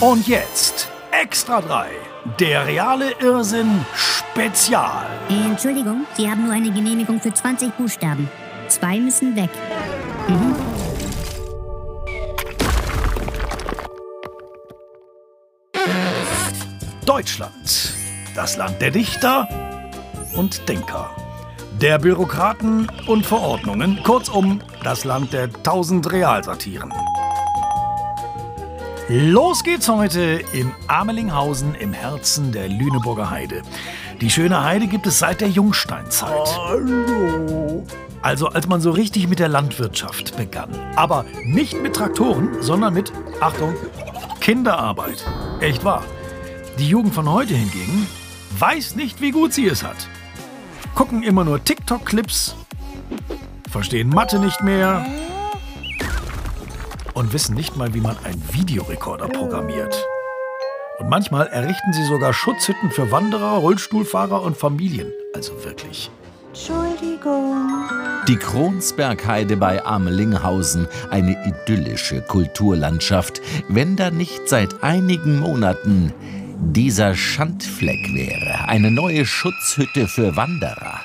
Und 0.00 0.28
jetzt 0.28 0.88
Extra 1.10 1.62
3. 1.62 1.86
Der 2.38 2.66
reale 2.66 3.12
Irrsinn 3.18 3.80
Spezial. 3.94 5.06
Entschuldigung, 5.30 6.06
Sie 6.18 6.30
haben 6.30 6.44
nur 6.44 6.52
eine 6.52 6.70
Genehmigung 6.70 7.18
für 7.18 7.32
20 7.32 7.72
Buchstaben. 7.78 8.28
Zwei 8.68 9.00
müssen 9.00 9.34
weg. 9.36 9.48
Mhm. 10.28 10.54
Deutschland. 17.06 17.94
Das 18.34 18.58
Land 18.58 18.82
der 18.82 18.90
Dichter 18.90 19.48
und 20.34 20.68
Denker. 20.68 21.10
Der 21.80 21.98
Bürokraten 21.98 22.90
und 23.06 23.24
Verordnungen. 23.24 24.02
Kurzum, 24.02 24.60
das 24.84 25.04
Land 25.04 25.32
der 25.32 25.50
tausend 25.62 26.12
Realsatiren. 26.12 26.92
Los 29.08 29.62
geht's 29.62 29.88
heute 29.88 30.40
im 30.52 30.72
Amelinghausen 30.88 31.76
im 31.76 31.92
Herzen 31.92 32.50
der 32.50 32.68
Lüneburger 32.68 33.30
Heide. 33.30 33.62
Die 34.20 34.28
schöne 34.28 34.64
Heide 34.64 34.88
gibt 34.88 35.06
es 35.06 35.20
seit 35.20 35.40
der 35.40 35.48
Jungsteinzeit. 35.48 36.58
Hallo. 36.58 37.86
Also 38.20 38.48
als 38.48 38.66
man 38.66 38.80
so 38.80 38.90
richtig 38.90 39.28
mit 39.28 39.38
der 39.38 39.46
Landwirtschaft 39.46 40.36
begann. 40.36 40.70
Aber 40.96 41.24
nicht 41.44 41.80
mit 41.80 41.94
Traktoren, 41.94 42.60
sondern 42.60 42.94
mit, 42.94 43.12
Achtung, 43.38 43.76
Kinderarbeit. 44.40 45.24
Echt 45.60 45.84
wahr. 45.84 46.02
Die 46.80 46.88
Jugend 46.88 47.14
von 47.14 47.30
heute 47.30 47.54
hingegen 47.54 48.08
weiß 48.58 48.96
nicht, 48.96 49.20
wie 49.20 49.30
gut 49.30 49.52
sie 49.52 49.68
es 49.68 49.84
hat. 49.84 50.08
Gucken 50.96 51.22
immer 51.22 51.44
nur 51.44 51.62
TikTok-Clips, 51.62 52.56
verstehen 53.70 54.08
Mathe 54.08 54.40
nicht 54.40 54.62
mehr 54.62 55.06
und 57.16 57.32
wissen 57.32 57.54
nicht 57.54 57.76
mal, 57.76 57.94
wie 57.94 58.00
man 58.00 58.16
einen 58.24 58.42
Videorekorder 58.52 59.28
programmiert. 59.28 60.06
Und 60.98 61.08
manchmal 61.08 61.46
errichten 61.48 61.92
sie 61.92 62.04
sogar 62.04 62.32
Schutzhütten 62.32 62.90
für 62.90 63.10
Wanderer, 63.10 63.56
Rollstuhlfahrer 63.56 64.42
und 64.42 64.56
Familien. 64.56 65.12
Also 65.34 65.52
wirklich. 65.64 66.10
Entschuldigung. 66.48 67.86
Die 68.28 68.36
Kronsbergheide 68.36 69.56
bei 69.56 69.84
Amelinghausen, 69.84 70.88
eine 71.10 71.36
idyllische 71.46 72.20
Kulturlandschaft, 72.22 73.40
wenn 73.68 73.96
da 73.96 74.10
nicht 74.10 74.48
seit 74.48 74.82
einigen 74.82 75.40
Monaten 75.40 76.12
dieser 76.58 77.14
Schandfleck 77.14 78.14
wäre, 78.14 78.68
eine 78.68 78.90
neue 78.90 79.24
Schutzhütte 79.24 80.06
für 80.06 80.36
Wanderer. 80.36 81.00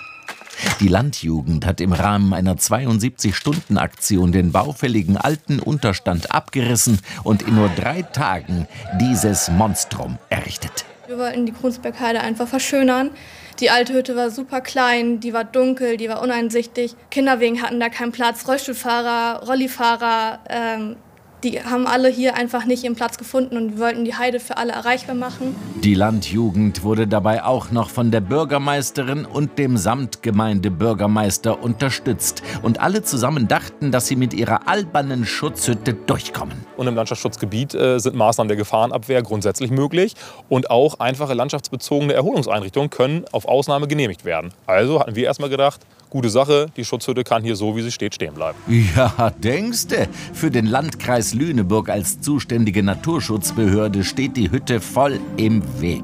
Die 0.80 0.88
Landjugend 0.88 1.66
hat 1.66 1.82
im 1.82 1.94
Rahmen 1.94 2.34
einer 2.34 2.56
72-Stunden-Aktion 2.56 4.32
den 4.32 4.52
baufälligen 4.52 5.18
alten 5.18 5.60
Unterstand 5.60 6.32
abgerissen 6.32 7.00
und 7.24 7.44
in 7.44 7.56
nur 7.56 7.70
drei 7.70 8.02
Tagen 8.02 8.68
dieses 9.00 9.50
Monstrum 9.50 10.18
errichtet. 10.30 10.86
Wir 11.08 11.18
wollten 11.18 11.46
die 11.46 11.52
Kronsbergheide 11.52 12.22
einfach 12.22 12.48
verschönern. 12.48 13.12
Die 13.60 13.70
alte 13.70 13.94
Hütte 13.94 14.16
war 14.16 14.32
super 14.32 14.62
klein, 14.62 15.20
die 15.20 15.34
war 15.34 15.44
dunkel, 15.44 15.98
die 15.98 16.10
war 16.10 16.22
uneinsichtig. 16.22 16.96
Kinderwegen 17.12 17.62
hatten 17.62 17.80
da 17.80 17.90
keinen 17.90 18.12
Platz, 18.12 18.48
Rollstuhlfahrer, 18.48 19.46
Rollifahrer, 19.46 20.40
ähm, 20.50 20.96
die 21.44 21.64
haben 21.64 21.88
alle 21.88 22.10
hier 22.10 22.36
einfach 22.36 22.66
nicht 22.66 22.84
ihren 22.84 22.96
Platz 22.96 23.18
gefunden 23.18 23.58
und 23.58 23.78
wir 23.78 23.80
wollten 23.80 24.06
die 24.06 24.16
Heide 24.16 24.40
für 24.40 24.58
alle 24.58 24.74
erreichbar 24.74 25.16
machen. 25.16 25.56
Die 25.84 25.96
Landjugend 25.96 26.84
wurde 26.84 27.08
dabei 27.08 27.44
auch 27.44 27.72
noch 27.72 27.90
von 27.90 28.12
der 28.12 28.22
Bürgermeisterin 28.22 29.26
und 29.26 29.58
dem 29.58 29.78
Samtgemeindebürgermeister 29.78 31.62
unterstützt. 31.64 32.44
Und 32.62 32.80
alle 32.80 33.02
zusammen 33.02 33.48
dachten, 33.48 33.92
dass 33.92 34.08
sie 34.08 34.16
mit 34.16 34.34
ihrer 34.34 34.68
albernen 34.68 35.26
Schutzhütte 35.26 35.94
durchkommen. 35.94 36.66
Und 36.78 36.88
im 36.88 36.96
Landschaftsschutzgebiet 36.96 37.74
äh, 37.74 38.00
sind 38.00 38.16
Maßnahmen 38.16 38.48
der 38.48 38.58
Gefahrenabwehr 38.58 39.24
grundsätzlich 39.24 39.72
möglich. 39.72 40.16
Und 40.50 40.70
auch 40.70 41.00
einfache 41.00 41.34
landschaftsbezogene 41.34 42.14
Erholungseinrichtungen 42.14 42.90
können 42.90 43.26
auf 43.32 43.46
Ausnahme 43.46 43.88
genehmigt 43.88 44.26
werden. 44.26 44.54
Also 44.68 45.00
hatten 45.00 45.16
wir 45.16 45.26
erstmal 45.26 45.50
gedacht, 45.50 45.82
gute 46.12 46.30
Sache, 46.30 46.68
die 46.76 46.86
Schutzhütte 46.86 47.24
kann 47.24 47.42
hier 47.42 47.56
so, 47.56 47.76
wie 47.76 47.82
sie 47.82 47.92
steht, 47.92 48.14
stehen 48.14 48.36
bleiben. 48.36 48.58
Ja, 48.96 49.32
denkste, 49.32 50.08
für 50.34 50.52
den 50.52 50.68
Landkreis 50.68 51.34
Lüneburg 51.34 51.90
als 51.90 52.22
zuständige 52.22 52.84
Naturschutzbehörde 52.84 54.04
steht 54.04 54.38
die 54.38 54.52
Hütte 54.52 54.82
voll 54.82 55.20
im 55.38 55.64
Weg. 55.82 56.04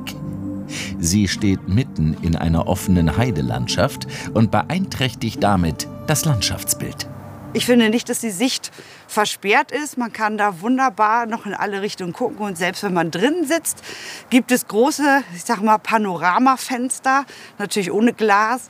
Sie 0.98 1.28
steht 1.28 1.68
mitten 1.68 2.18
in 2.22 2.36
einer 2.36 2.68
offenen 2.68 3.18
Heidelandschaft 3.18 4.08
und 4.34 4.50
beeinträchtigt 4.50 5.44
damit 5.44 5.88
das 6.08 6.26
Landschaftsbild. 6.26 7.08
Ich 7.54 7.66
finde 7.66 7.90
nicht, 7.90 8.10
dass 8.10 8.20
die 8.20 8.30
Sicht 8.30 8.72
versperrt 9.08 9.72
ist. 9.72 9.98
Man 9.98 10.14
kann 10.14 10.38
da 10.38 10.62
wunderbar 10.62 11.26
noch 11.26 11.46
in 11.46 11.54
alle 11.54 11.82
Richtungen 11.82 12.14
gucken. 12.14 12.40
Und 12.40 12.58
selbst 12.58 12.84
wenn 12.84 12.94
man 12.94 13.10
drin 13.10 13.46
sitzt, 13.46 13.82
gibt 14.30 14.52
es 14.52 14.68
große, 14.68 15.24
ich 15.36 15.44
sag 15.44 15.62
mal, 15.62 15.78
Panoramafenster, 15.78 17.26
natürlich 17.58 17.92
ohne 17.92 18.14
Glas, 18.14 18.70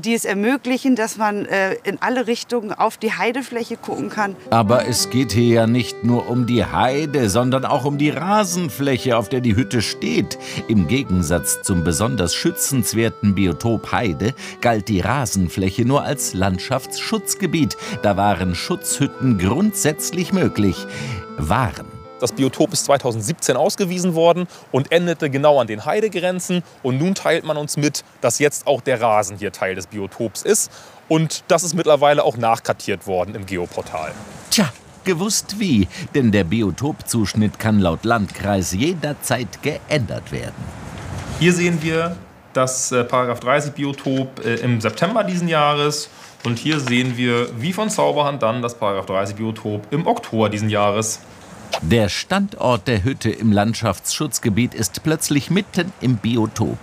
die 0.00 0.14
es 0.14 0.24
ermöglichen, 0.24 0.96
dass 0.96 1.16
man 1.16 1.46
äh, 1.46 1.74
in 1.84 1.98
alle 2.00 2.26
Richtungen 2.26 2.72
auf 2.72 2.96
die 2.96 3.12
Heidefläche 3.12 3.76
gucken 3.76 4.08
kann. 4.08 4.36
Aber 4.50 4.86
es 4.86 5.10
geht 5.10 5.32
hier 5.32 5.54
ja 5.54 5.66
nicht 5.66 6.04
nur 6.04 6.28
um 6.28 6.46
die 6.46 6.64
Heide, 6.64 7.28
sondern 7.28 7.64
auch 7.64 7.84
um 7.84 7.98
die 7.98 8.10
Rasenfläche, 8.10 9.16
auf 9.16 9.28
der 9.28 9.40
die 9.40 9.56
Hütte 9.56 9.82
steht. 9.82 10.38
Im 10.68 10.88
Gegensatz 10.88 11.62
zum 11.62 11.84
besonders 11.84 12.34
schützenswerten 12.34 13.34
Biotop 13.34 13.92
Heide 13.92 14.34
galt 14.60 14.88
die 14.88 15.00
Rasenfläche 15.00 15.84
nur 15.84 16.02
als 16.02 16.34
Landschaftsschutzgebiet. 16.34 17.76
Da 18.02 18.16
waren 18.16 18.54
Schutzhütten 18.54 19.38
grundsätzlich 19.38 20.32
möglich. 20.32 20.86
Waren. 21.38 21.95
Das 22.18 22.32
Biotop 22.32 22.72
ist 22.72 22.86
2017 22.86 23.56
ausgewiesen 23.56 24.14
worden 24.14 24.46
und 24.72 24.90
endete 24.90 25.28
genau 25.28 25.60
an 25.60 25.66
den 25.66 25.84
Heidegrenzen. 25.84 26.62
Und 26.82 26.98
nun 26.98 27.14
teilt 27.14 27.44
man 27.44 27.56
uns 27.56 27.76
mit, 27.76 28.04
dass 28.22 28.38
jetzt 28.38 28.66
auch 28.66 28.80
der 28.80 29.00
Rasen 29.00 29.36
hier 29.36 29.52
Teil 29.52 29.74
des 29.74 29.86
Biotops 29.86 30.42
ist. 30.42 30.70
Und 31.08 31.44
das 31.48 31.62
ist 31.62 31.74
mittlerweile 31.74 32.24
auch 32.24 32.36
nachkartiert 32.36 33.06
worden 33.06 33.34
im 33.34 33.44
Geoportal. 33.44 34.12
Tja, 34.50 34.72
gewusst 35.04 35.60
wie, 35.60 35.88
denn 36.14 36.32
der 36.32 36.44
Biotopzuschnitt 36.44 37.58
kann 37.58 37.80
laut 37.80 38.04
Landkreis 38.04 38.72
jederzeit 38.72 39.62
geändert 39.62 40.32
werden. 40.32 40.54
Hier 41.38 41.52
sehen 41.52 41.82
wir 41.82 42.16
das 42.54 42.92
äh, 42.92 43.04
30 43.04 43.74
Biotop 43.74 44.44
äh, 44.44 44.54
im 44.56 44.80
September 44.80 45.22
diesen 45.22 45.48
Jahres 45.48 46.08
und 46.44 46.58
hier 46.58 46.80
sehen 46.80 47.16
wir 47.16 47.48
wie 47.60 47.72
von 47.72 47.90
Zauberhand 47.90 48.42
dann 48.42 48.62
das 48.62 48.78
30 48.78 49.36
Biotop 49.36 49.92
im 49.92 50.06
Oktober 50.06 50.48
diesen 50.48 50.70
Jahres. 50.70 51.20
Der 51.82 52.08
Standort 52.08 52.88
der 52.88 53.04
Hütte 53.04 53.30
im 53.30 53.52
Landschaftsschutzgebiet 53.52 54.74
ist 54.74 55.02
plötzlich 55.02 55.50
mitten 55.50 55.92
im 56.00 56.16
Biotop. 56.16 56.78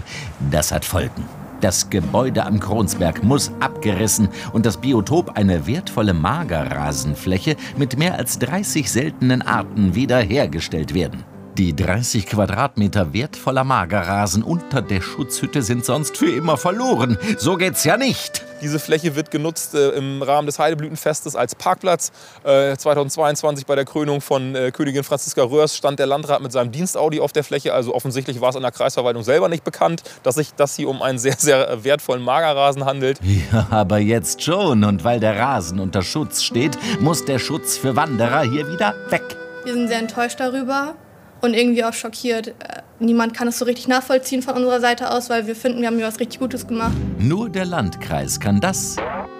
Das 0.51 0.71
hat 0.71 0.85
Folgen. 0.85 1.25
Das 1.61 1.89
Gebäude 1.89 2.45
am 2.45 2.59
Kronsberg 2.59 3.23
muss 3.23 3.51
abgerissen 3.59 4.27
und 4.51 4.65
das 4.65 4.77
Biotop, 4.77 5.37
eine 5.37 5.65
wertvolle 5.65 6.13
Magerrasenfläche 6.13 7.55
mit 7.77 7.97
mehr 7.97 8.17
als 8.17 8.37
30 8.39 8.91
seltenen 8.91 9.41
Arten, 9.41 9.95
wiederhergestellt 9.95 10.93
werden. 10.93 11.23
Die 11.57 11.75
30 11.75 12.25
Quadratmeter 12.25 13.13
wertvoller 13.13 13.63
Magerrasen 13.63 14.41
unter 14.43 14.81
der 14.81 15.01
Schutzhütte 15.01 15.61
sind 15.61 15.85
sonst 15.85 16.17
für 16.17 16.31
immer 16.31 16.57
verloren. 16.57 17.17
So 17.37 17.57
geht's 17.57 17.83
ja 17.83 17.95
nicht. 17.95 18.42
Diese 18.63 18.79
Fläche 18.79 19.15
wird 19.17 19.29
genutzt 19.29 19.75
äh, 19.75 19.89
im 19.89 20.21
Rahmen 20.21 20.45
des 20.45 20.57
Heideblütenfestes 20.57 21.35
als 21.35 21.53
Parkplatz. 21.53 22.13
Äh, 22.45 22.77
2022 22.77 23.65
bei 23.65 23.75
der 23.75 23.83
Krönung 23.83 24.21
von 24.21 24.55
äh, 24.55 24.71
Königin 24.71 25.03
Franziska 25.03 25.43
Röhrs 25.43 25.75
stand 25.75 25.99
der 25.99 26.05
Landrat 26.05 26.41
mit 26.41 26.53
seinem 26.53 26.71
Dienstaudi 26.71 27.19
auf 27.19 27.33
der 27.33 27.43
Fläche. 27.43 27.73
Also 27.73 27.93
offensichtlich 27.93 28.39
war 28.39 28.51
es 28.51 28.55
in 28.55 28.61
der 28.61 28.71
Kreisverwaltung 28.71 29.21
selber 29.23 29.49
nicht 29.49 29.65
bekannt, 29.65 30.03
dass 30.23 30.35
sich 30.35 30.53
das 30.55 30.77
hier 30.77 30.87
um 30.87 31.01
einen 31.01 31.19
sehr, 31.19 31.35
sehr 31.37 31.83
wertvollen 31.83 32.23
Magerrasen 32.23 32.85
handelt. 32.85 33.19
Ja, 33.51 33.67
aber 33.69 33.97
jetzt 33.97 34.41
schon. 34.41 34.85
Und 34.85 35.03
weil 35.03 35.19
der 35.19 35.37
Rasen 35.37 35.81
unter 35.81 36.01
Schutz 36.01 36.41
steht, 36.41 36.77
muss 37.01 37.25
der 37.25 37.39
Schutz 37.39 37.77
für 37.77 37.97
Wanderer 37.97 38.43
hier 38.43 38.67
wieder 38.69 38.95
weg. 39.09 39.23
Wir 39.65 39.73
sind 39.73 39.89
sehr 39.89 39.99
enttäuscht 39.99 40.39
darüber 40.39 40.95
und 41.41 41.53
irgendwie 41.53 41.83
auch 41.83 41.93
schockiert. 41.93 42.55
Niemand 43.03 43.33
kann 43.33 43.49
es 43.49 43.59
so 43.59 43.65
richtig 43.65 43.89
nachvollziehen 43.89 44.41
von 44.41 44.55
unserer 44.55 44.79
Seite 44.79 45.11
aus, 45.11 45.29
weil 45.29 45.45
wir 45.45 45.57
finden, 45.57 45.81
wir 45.81 45.87
haben 45.87 45.97
hier 45.97 46.07
was 46.07 46.21
richtig 46.21 46.39
Gutes 46.39 46.65
gemacht. 46.65 46.93
Nur 47.19 47.49
der 47.49 47.65
Landkreis 47.65 48.39
kann 48.39 48.61
das 48.61 48.95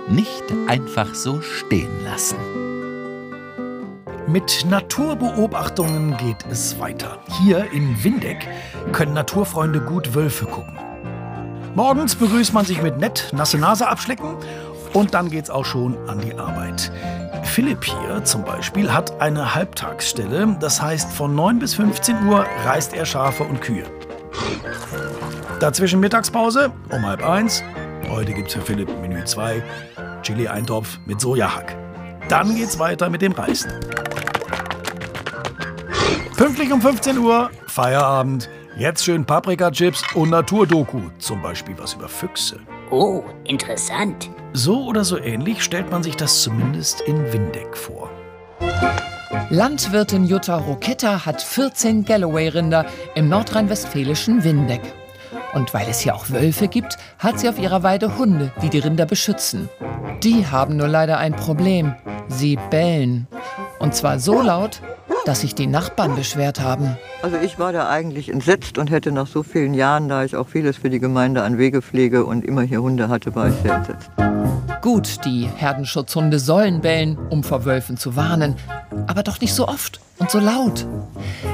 nicht 0.09 0.43
einfach 0.67 1.15
so 1.15 1.39
stehen 1.39 2.03
lassen. 2.03 2.35
Mit 4.27 4.65
Naturbeobachtungen 4.69 6.17
geht 6.17 6.45
es 6.51 6.77
weiter. 6.77 7.19
Hier 7.41 7.71
in 7.71 8.03
Windeck 8.03 8.45
können 8.91 9.13
Naturfreunde 9.13 9.79
gut 9.79 10.13
Wölfe 10.13 10.45
gucken. 10.45 10.77
Morgens 11.73 12.15
begrüßt 12.15 12.53
man 12.53 12.65
sich 12.65 12.81
mit 12.81 12.97
nett 12.97 13.29
nasse 13.31 13.57
Nase 13.57 13.87
abschlecken 13.87 14.35
und 14.93 15.13
dann 15.13 15.29
geht's 15.29 15.49
auch 15.49 15.65
schon 15.65 15.97
an 16.09 16.19
die 16.19 16.33
Arbeit. 16.33 16.91
Philipp 17.53 17.85
hier 17.85 18.23
zum 18.23 18.43
Beispiel 18.43 18.91
hat 18.91 19.21
eine 19.21 19.53
Halbtagsstelle. 19.53 20.57
Das 20.59 20.81
heißt, 20.81 21.11
von 21.11 21.35
9 21.35 21.59
bis 21.59 21.75
15 21.75 22.25
Uhr 22.25 22.47
reißt 22.65 22.95
er 22.95 23.05
Schafe 23.05 23.43
und 23.43 23.61
Kühe. 23.61 23.83
Dazwischen 25.59 25.99
Mittagspause 25.99 26.71
um 26.89 27.05
halb 27.05 27.23
eins. 27.23 27.61
Heute 28.09 28.33
gibt's 28.33 28.55
für 28.55 28.61
Philipp 28.61 28.89
Menü 28.99 29.23
2, 29.23 29.61
Chili-Eintopf 30.23 30.97
mit 31.05 31.21
Sojahack. 31.21 31.77
Dann 32.27 32.55
geht's 32.55 32.79
weiter 32.79 33.11
mit 33.11 33.21
dem 33.21 33.33
Reisen. 33.33 33.71
Pünktlich 36.35 36.73
um 36.73 36.81
15 36.81 37.19
Uhr, 37.19 37.51
Feierabend. 37.67 38.49
Jetzt 38.77 39.05
schön 39.05 39.25
Paprika-Chips 39.25 40.03
und 40.15 40.31
Naturdoku. 40.31 41.01
Zum 41.19 41.43
Beispiel 41.43 41.77
was 41.77 41.93
über 41.93 42.09
Füchse. 42.09 42.59
Oh, 42.95 43.23
interessant. 43.43 44.29
So 44.53 44.85
oder 44.85 45.03
so 45.03 45.17
ähnlich 45.17 45.63
stellt 45.63 45.89
man 45.89 46.03
sich 46.03 46.15
das 46.15 46.43
zumindest 46.43 47.01
in 47.01 47.33
Windeck 47.33 47.75
vor. 47.75 48.11
Landwirtin 49.49 50.25
Jutta 50.25 50.57
Roketta 50.57 51.25
hat 51.25 51.41
14 51.41 52.05
Galloway-Rinder 52.05 52.85
im 53.15 53.29
nordrhein-westfälischen 53.29 54.43
Windeck. 54.43 54.81
Und 55.55 55.73
weil 55.73 55.89
es 55.89 56.01
hier 56.01 56.13
auch 56.13 56.29
Wölfe 56.29 56.67
gibt, 56.67 56.99
hat 57.17 57.39
sie 57.39 57.49
auf 57.49 57.57
ihrer 57.57 57.81
Weide 57.81 58.15
Hunde, 58.19 58.51
die 58.61 58.69
die 58.69 58.77
Rinder 58.77 59.07
beschützen. 59.07 59.69
Die 60.21 60.45
haben 60.45 60.77
nur 60.77 60.87
leider 60.87 61.17
ein 61.17 61.35
Problem. 61.35 61.95
Sie 62.27 62.59
bellen. 62.69 63.25
Und 63.79 63.95
zwar 63.95 64.19
so 64.19 64.39
laut, 64.39 64.81
dass 65.25 65.41
sich 65.41 65.55
die 65.55 65.67
Nachbarn 65.67 66.15
beschwert 66.15 66.59
haben. 66.59 66.97
Also 67.21 67.37
ich 67.37 67.57
war 67.59 67.71
da 67.71 67.89
eigentlich 67.89 68.29
entsetzt 68.29 68.77
und 68.77 68.91
hätte 68.91 69.11
nach 69.11 69.27
so 69.27 69.43
vielen 69.43 69.73
Jahren, 69.73 70.09
da 70.09 70.23
ich 70.23 70.35
auch 70.35 70.47
vieles 70.47 70.77
für 70.77 70.89
die 70.89 70.99
Gemeinde 70.99 71.43
an 71.43 71.57
Wegepflege 71.57 72.25
und 72.25 72.43
immer 72.43 72.61
hier 72.61 72.81
Hunde 72.81 73.09
hatte, 73.09 73.33
war 73.35 73.47
ich 73.47 73.55
sehr 73.63 73.75
entsetzt. 73.75 74.09
Gut, 74.81 75.23
die 75.23 75.47
Herdenschutzhunde 75.55 76.39
sollen 76.39 76.81
bellen, 76.81 77.17
um 77.29 77.43
vor 77.43 77.63
Wölfen 77.63 77.95
zu 77.95 78.17
warnen, 78.17 78.55
aber 79.07 79.23
doch 79.23 79.39
nicht 79.39 79.53
so 79.53 79.67
oft 79.67 80.01
und 80.19 80.29
so 80.29 80.39
laut. 80.39 80.85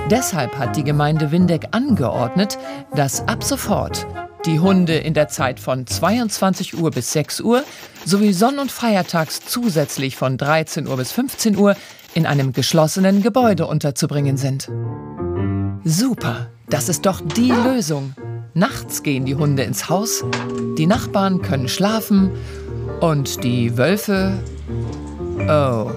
Deshalb 0.10 0.58
hat 0.58 0.76
die 0.76 0.84
Gemeinde 0.84 1.32
Windeck 1.32 1.68
angeordnet, 1.72 2.58
dass 2.96 3.28
ab 3.28 3.44
sofort 3.44 4.08
die 4.46 4.60
Hunde 4.60 4.96
in 4.96 5.14
der 5.14 5.28
Zeit 5.28 5.60
von 5.60 5.86
22 5.86 6.80
Uhr 6.80 6.90
bis 6.92 7.12
6 7.12 7.42
Uhr 7.42 7.64
sowie 8.06 8.34
Sonn- 8.34 8.58
und 8.58 8.72
Feiertags 8.72 9.42
zusätzlich 9.46 10.16
von 10.16 10.38
13 10.38 10.88
Uhr 10.88 10.98
bis 10.98 11.12
15 11.12 11.58
Uhr 11.58 11.76
in 12.14 12.26
einem 12.26 12.54
geschlossenen 12.54 13.22
Gebäude 13.22 13.68
unterzubringen 13.68 14.38
sind. 14.38 14.70
Super, 15.84 16.48
das 16.70 16.90
ist 16.90 17.06
doch 17.06 17.22
die 17.22 17.52
Lösung. 17.52 18.14
Nachts 18.54 19.04
gehen 19.04 19.26
die 19.26 19.36
Hunde 19.36 19.64
ins 19.64 19.90
Haus, 19.90 20.24
die 20.78 20.88
Nachbarn 20.88 21.42
können 21.42 21.68
schlafen 21.68 22.32
und 23.00 23.44
die 23.44 23.78
Wölfe... 23.78 24.34
Oh. 25.48 25.92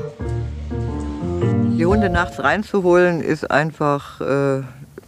Die 1.76 1.86
Hunde 1.86 2.10
nachts 2.10 2.38
reinzuholen 2.38 3.20
ist 3.20 3.50
einfach 3.50 4.20
äh, 4.20 4.62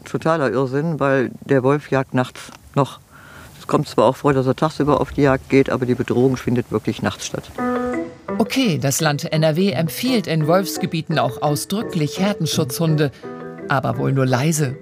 totaler 0.05 0.50
Irrsinn, 0.50 0.99
weil 0.99 1.31
der 1.43 1.62
Wolf 1.62 1.91
jagt 1.91 2.15
nachts 2.15 2.41
noch. 2.75 2.99
Es 3.61 3.67
kommt 3.67 3.89
zwar 3.89 4.07
auch 4.07 4.17
vor, 4.17 4.33
dass 4.33 4.47
er 4.47 4.57
tagsüber 4.57 5.00
auf 5.00 5.12
die 5.12 5.23
Jagd 5.23 5.49
geht, 5.49 5.71
aber 5.71 5.87
die 5.87 5.95
Bedrohung 5.95 6.37
findet 6.37 6.73
wirklich 6.73 7.00
nachts 7.00 7.27
statt. 7.27 7.50
Okay, 8.38 8.79
das 8.79 9.00
Land 9.00 9.32
NRW 9.32 9.71
empfiehlt 9.73 10.26
in 10.26 10.47
Wolfsgebieten 10.47 11.19
auch 11.19 11.43
ausdrücklich 11.43 12.19
Herdenschutzhunde, 12.19 13.11
aber 13.69 13.99
wohl 13.99 14.12
nur 14.12 14.26
leise. 14.26 14.76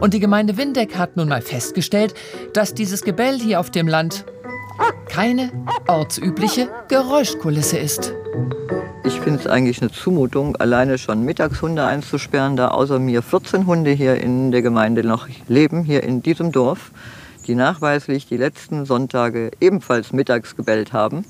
Und 0.00 0.14
die 0.14 0.20
Gemeinde 0.20 0.56
Windeck 0.56 0.96
hat 0.96 1.16
nun 1.16 1.28
mal 1.28 1.42
festgestellt, 1.42 2.14
dass 2.52 2.74
dieses 2.74 3.02
Gebell 3.02 3.38
hier 3.38 3.60
auf 3.60 3.70
dem 3.70 3.88
Land 3.88 4.24
keine 5.08 5.50
ortsübliche 5.88 6.68
Geräuschkulisse 6.88 7.78
ist. 7.78 8.12
Ich 9.04 9.20
finde 9.20 9.40
es 9.40 9.46
eigentlich 9.46 9.80
eine 9.80 9.90
Zumutung, 9.90 10.56
alleine 10.56 10.98
schon 10.98 11.22
Mittagshunde 11.22 11.84
einzusperren, 11.84 12.56
da 12.56 12.68
außer 12.68 12.98
mir 12.98 13.22
14 13.22 13.66
Hunde 13.66 13.92
hier 13.92 14.16
in 14.16 14.50
der 14.50 14.62
Gemeinde 14.62 15.04
noch 15.04 15.28
leben, 15.48 15.84
hier 15.84 16.02
in 16.02 16.22
diesem 16.22 16.52
Dorf, 16.52 16.90
die 17.46 17.54
nachweislich 17.54 18.26
die 18.26 18.36
letzten 18.36 18.84
Sonntage 18.84 19.52
ebenfalls 19.60 20.12
mittags 20.12 20.56
gebellt 20.56 20.92
haben. 20.92 21.24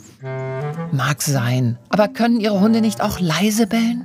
Mag 0.92 1.22
sein, 1.22 1.78
aber 1.88 2.08
können 2.08 2.40
Ihre 2.40 2.60
Hunde 2.60 2.80
nicht 2.80 3.00
auch 3.00 3.18
leise 3.18 3.66
bellen? 3.66 4.04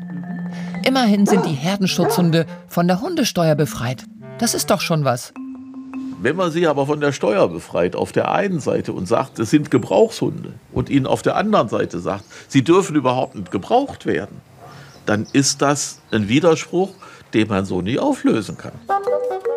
Immerhin 0.83 1.25
sind 1.25 1.45
die 1.45 1.53
Herdenschutzhunde 1.53 2.45
von 2.67 2.87
der 2.87 3.01
Hundesteuer 3.01 3.55
befreit. 3.55 4.03
Das 4.39 4.53
ist 4.55 4.71
doch 4.71 4.81
schon 4.81 5.05
was. 5.05 5.33
Wenn 6.21 6.35
man 6.35 6.51
sie 6.51 6.67
aber 6.67 6.85
von 6.85 6.99
der 6.99 7.11
Steuer 7.11 7.47
befreit 7.47 7.95
auf 7.95 8.11
der 8.11 8.31
einen 8.31 8.59
Seite 8.59 8.93
und 8.93 9.07
sagt, 9.07 9.39
es 9.39 9.49
sind 9.49 9.71
Gebrauchshunde 9.71 10.53
und 10.71 10.89
ihnen 10.89 11.07
auf 11.07 11.21
der 11.21 11.35
anderen 11.35 11.69
Seite 11.69 11.99
sagt, 11.99 12.25
sie 12.47 12.63
dürfen 12.63 12.95
überhaupt 12.95 13.35
nicht 13.35 13.51
gebraucht 13.51 14.05
werden, 14.05 14.41
dann 15.05 15.27
ist 15.33 15.61
das 15.61 15.99
ein 16.11 16.27
Widerspruch, 16.27 16.91
den 17.33 17.47
man 17.47 17.65
so 17.65 17.81
nie 17.81 17.97
auflösen 17.97 18.57
kann. 18.57 18.73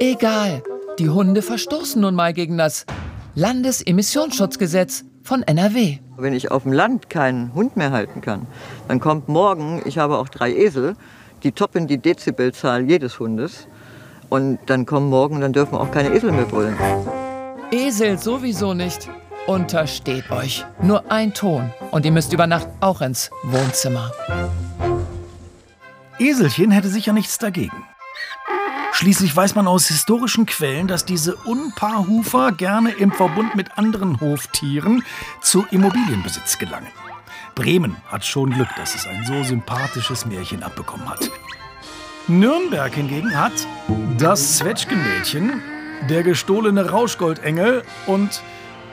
Egal, 0.00 0.62
die 0.98 1.10
Hunde 1.10 1.42
verstoßen 1.42 2.00
nun 2.00 2.14
mal 2.14 2.32
gegen 2.32 2.56
das 2.56 2.86
Landesemissionsschutzgesetz 3.34 5.04
von 5.24 5.42
NRW. 5.42 5.98
Wenn 6.16 6.34
ich 6.34 6.50
auf 6.50 6.62
dem 6.62 6.72
Land 6.72 7.10
keinen 7.10 7.54
Hund 7.54 7.76
mehr 7.76 7.90
halten 7.90 8.20
kann, 8.20 8.46
dann 8.86 9.00
kommt 9.00 9.28
morgen, 9.28 9.82
ich 9.86 9.98
habe 9.98 10.18
auch 10.18 10.28
drei 10.28 10.54
Esel, 10.54 10.96
die 11.42 11.52
toppen 11.52 11.86
die 11.86 11.98
Dezibelzahl 11.98 12.88
jedes 12.88 13.18
Hundes. 13.18 13.66
Und 14.28 14.58
dann 14.66 14.86
kommen 14.86 15.08
morgen, 15.08 15.40
dann 15.40 15.52
dürfen 15.52 15.76
auch 15.76 15.90
keine 15.90 16.14
Esel 16.14 16.30
mehr 16.32 16.44
brüllen. 16.44 16.76
Esel 17.70 18.18
sowieso 18.18 18.74
nicht. 18.74 19.08
Untersteht 19.46 20.30
euch. 20.30 20.64
Nur 20.80 21.10
ein 21.10 21.34
Ton. 21.34 21.70
Und 21.90 22.06
ihr 22.06 22.12
müsst 22.12 22.32
über 22.32 22.46
Nacht 22.46 22.68
auch 22.80 23.02
ins 23.02 23.30
Wohnzimmer. 23.42 24.10
Eselchen 26.18 26.70
hätte 26.70 26.88
sicher 26.88 27.12
nichts 27.12 27.38
dagegen. 27.38 27.84
Schließlich 28.94 29.34
weiß 29.34 29.56
man 29.56 29.66
aus 29.66 29.88
historischen 29.88 30.46
Quellen, 30.46 30.86
dass 30.86 31.04
diese 31.04 31.34
Unpaarhufer 31.34 32.52
gerne 32.52 32.92
im 32.92 33.10
Verbund 33.10 33.56
mit 33.56 33.76
anderen 33.76 34.20
Hoftieren 34.20 35.02
zu 35.40 35.66
Immobilienbesitz 35.72 36.58
gelangen. 36.58 36.86
Bremen 37.56 37.96
hat 38.06 38.24
schon 38.24 38.50
Glück, 38.50 38.68
dass 38.76 38.94
es 38.94 39.08
ein 39.08 39.24
so 39.24 39.42
sympathisches 39.42 40.26
Märchen 40.26 40.62
abbekommen 40.62 41.08
hat. 41.08 41.28
Nürnberg 42.28 42.94
hingegen 42.94 43.36
hat 43.36 43.52
das 44.16 44.58
Zwetschgenmädchen, 44.58 45.60
der 46.08 46.22
gestohlene 46.22 46.88
Rauschgoldengel 46.88 47.82
und 48.06 48.42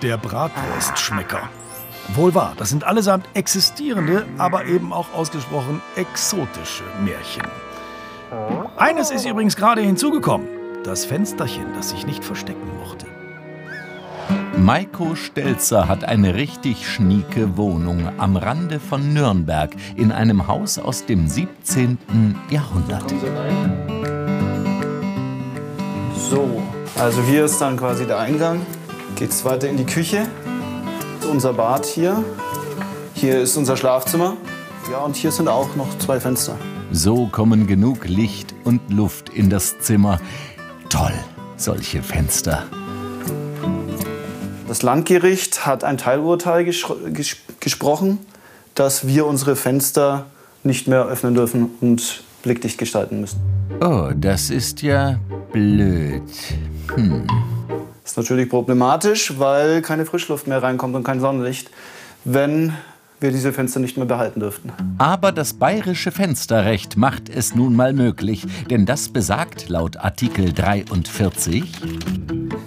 der 0.02 0.18
Bratwurstschmecker. 0.18 1.48
Wohl 2.16 2.34
wahr, 2.34 2.56
das 2.58 2.70
sind 2.70 2.86
allesamt 2.86 3.30
existierende, 3.36 4.26
aber 4.40 4.66
eben 4.66 4.94
auch 4.94 5.14
ausgesprochen 5.14 5.80
exotische 5.96 6.84
Märchen. 7.04 7.44
Eines 8.78 9.12
ist 9.12 9.26
übrigens 9.26 9.58
gerade 9.58 9.82
hinzugekommen. 9.82 10.48
Das 10.86 11.04
Fensterchen, 11.06 11.74
das 11.76 11.90
sich 11.90 12.08
nicht 12.08 12.24
verstecken 12.24 12.78
mochte. 12.80 13.06
Maiko 14.58 15.16
Stelzer 15.16 15.88
hat 15.88 16.04
eine 16.06 16.36
richtig 16.36 16.88
schnieke 16.88 17.58
Wohnung 17.58 18.08
am 18.18 18.38
Rande 18.38 18.80
von 18.80 19.14
Nürnberg 19.14 19.72
in 19.96 20.12
einem 20.12 20.48
Haus 20.48 20.80
aus 20.80 21.06
dem 21.06 21.28
17. 21.28 21.98
Jahrhundert. 22.50 23.14
So, 26.16 26.62
also 26.98 27.22
hier 27.24 27.46
ist 27.46 27.60
dann 27.60 27.76
quasi 27.76 28.06
der 28.06 28.20
Eingang. 28.20 28.62
Geht's 29.16 29.44
weiter 29.44 29.68
in 29.68 29.78
die 29.78 29.86
Küche. 29.86 30.28
Unser 31.30 31.54
Bad 31.54 31.86
hier. 31.86 32.24
Hier 33.14 33.42
ist 33.42 33.58
unser 33.58 33.76
Schlafzimmer. 33.76 34.38
Ja, 34.90 35.00
und 35.00 35.16
hier 35.16 35.32
sind 35.32 35.48
auch 35.48 35.76
noch 35.76 35.98
zwei 36.00 36.20
Fenster. 36.20 36.56
So 36.94 37.28
kommen 37.28 37.68
genug 37.68 38.06
Licht 38.06 38.54
und 38.66 38.82
Luft 38.92 39.30
in 39.30 39.50
das 39.50 39.80
Zimmer. 39.80 40.20
Toll, 40.90 41.14
solche 41.56 42.04
Fenster. 42.04 42.66
Das 44.68 44.84
Landgericht 44.84 45.66
hat 45.66 45.86
ein 45.86 45.98
Teilurteil 45.98 46.66
ges 46.66 46.86
ges 47.14 47.38
gesprochen, 47.62 48.20
dass 48.76 49.08
wir 49.08 49.26
unsere 49.26 49.56
Fenster 49.56 50.26
nicht 50.64 50.90
mehr 50.90 51.06
öffnen 51.06 51.34
dürfen 51.34 51.70
und 51.80 52.24
blickdicht 52.44 52.78
gestalten 52.78 53.22
müssen. 53.22 53.40
Oh, 53.80 54.10
das 54.14 54.50
ist 54.50 54.82
ja 54.82 55.18
blöd. 55.54 56.24
Hm. 56.96 57.26
Das 58.04 58.12
ist 58.12 58.18
natürlich 58.18 58.50
problematisch, 58.50 59.40
weil 59.40 59.82
keine 59.82 60.06
Frischluft 60.06 60.46
mehr 60.46 60.62
reinkommt 60.62 60.96
und 60.96 61.04
kein 61.04 61.22
Sonnenlicht, 61.22 61.70
wenn 62.26 62.74
wir 63.22 63.32
diese 63.32 63.54
Fenster 63.54 63.80
nicht 63.80 63.98
mehr 63.98 64.06
behalten 64.06 64.40
dürften. 64.40 64.72
Aber 64.98 65.32
das 65.32 65.54
bayerische 65.54 66.12
Fensterrecht 66.12 66.98
macht 66.98 67.30
es 67.30 67.56
nun 67.56 67.76
mal 67.76 67.94
möglich, 67.94 68.46
denn 68.70 68.86
das 68.86 69.10
besagt 69.10 69.70
laut 69.70 69.98
Artikel 69.98 70.52
43 70.52 71.64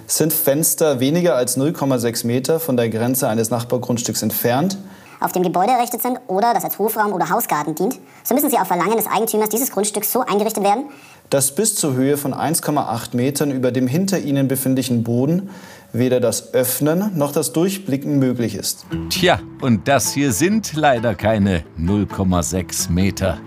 sind 0.06 0.32
Fenster 0.32 1.00
weniger 1.00 1.34
als 1.34 1.58
0,6 1.58 2.26
Meter 2.26 2.60
von 2.60 2.76
der 2.76 2.88
Grenze 2.88 3.28
eines 3.28 3.50
Nachbargrundstücks 3.50 4.22
entfernt, 4.22 4.78
auf 5.20 5.32
dem 5.32 5.42
Gebäude 5.42 5.70
errichtet 5.72 6.02
sind 6.02 6.20
oder 6.26 6.52
das 6.52 6.64
als 6.64 6.78
Hofraum 6.78 7.12
oder 7.12 7.30
Hausgarten 7.30 7.74
dient, 7.74 7.98
so 8.22 8.34
müssen 8.34 8.50
sie 8.50 8.58
auf 8.58 8.68
Verlangen 8.68 8.96
des 8.96 9.06
Eigentümers 9.06 9.48
dieses 9.48 9.70
Grundstücks 9.70 10.12
so 10.12 10.20
eingerichtet 10.20 10.62
werden, 10.62 10.84
dass 11.30 11.54
bis 11.54 11.74
zur 11.74 11.94
Höhe 11.94 12.16
von 12.16 12.32
1,8 12.32 13.16
Metern 13.16 13.50
über 13.50 13.72
dem 13.72 13.86
hinter 13.86 14.18
ihnen 14.18 14.48
befindlichen 14.48 15.02
Boden 15.02 15.50
weder 15.92 16.20
das 16.20 16.54
Öffnen 16.54 17.16
noch 17.16 17.32
das 17.32 17.52
Durchblicken 17.52 18.18
möglich 18.18 18.54
ist. 18.56 18.84
Tja, 19.10 19.40
und 19.60 19.86
das 19.86 20.12
hier 20.12 20.32
sind 20.32 20.74
leider 20.74 21.14
keine 21.14 21.62
0,6 21.78 22.90
Meter. 22.90 23.38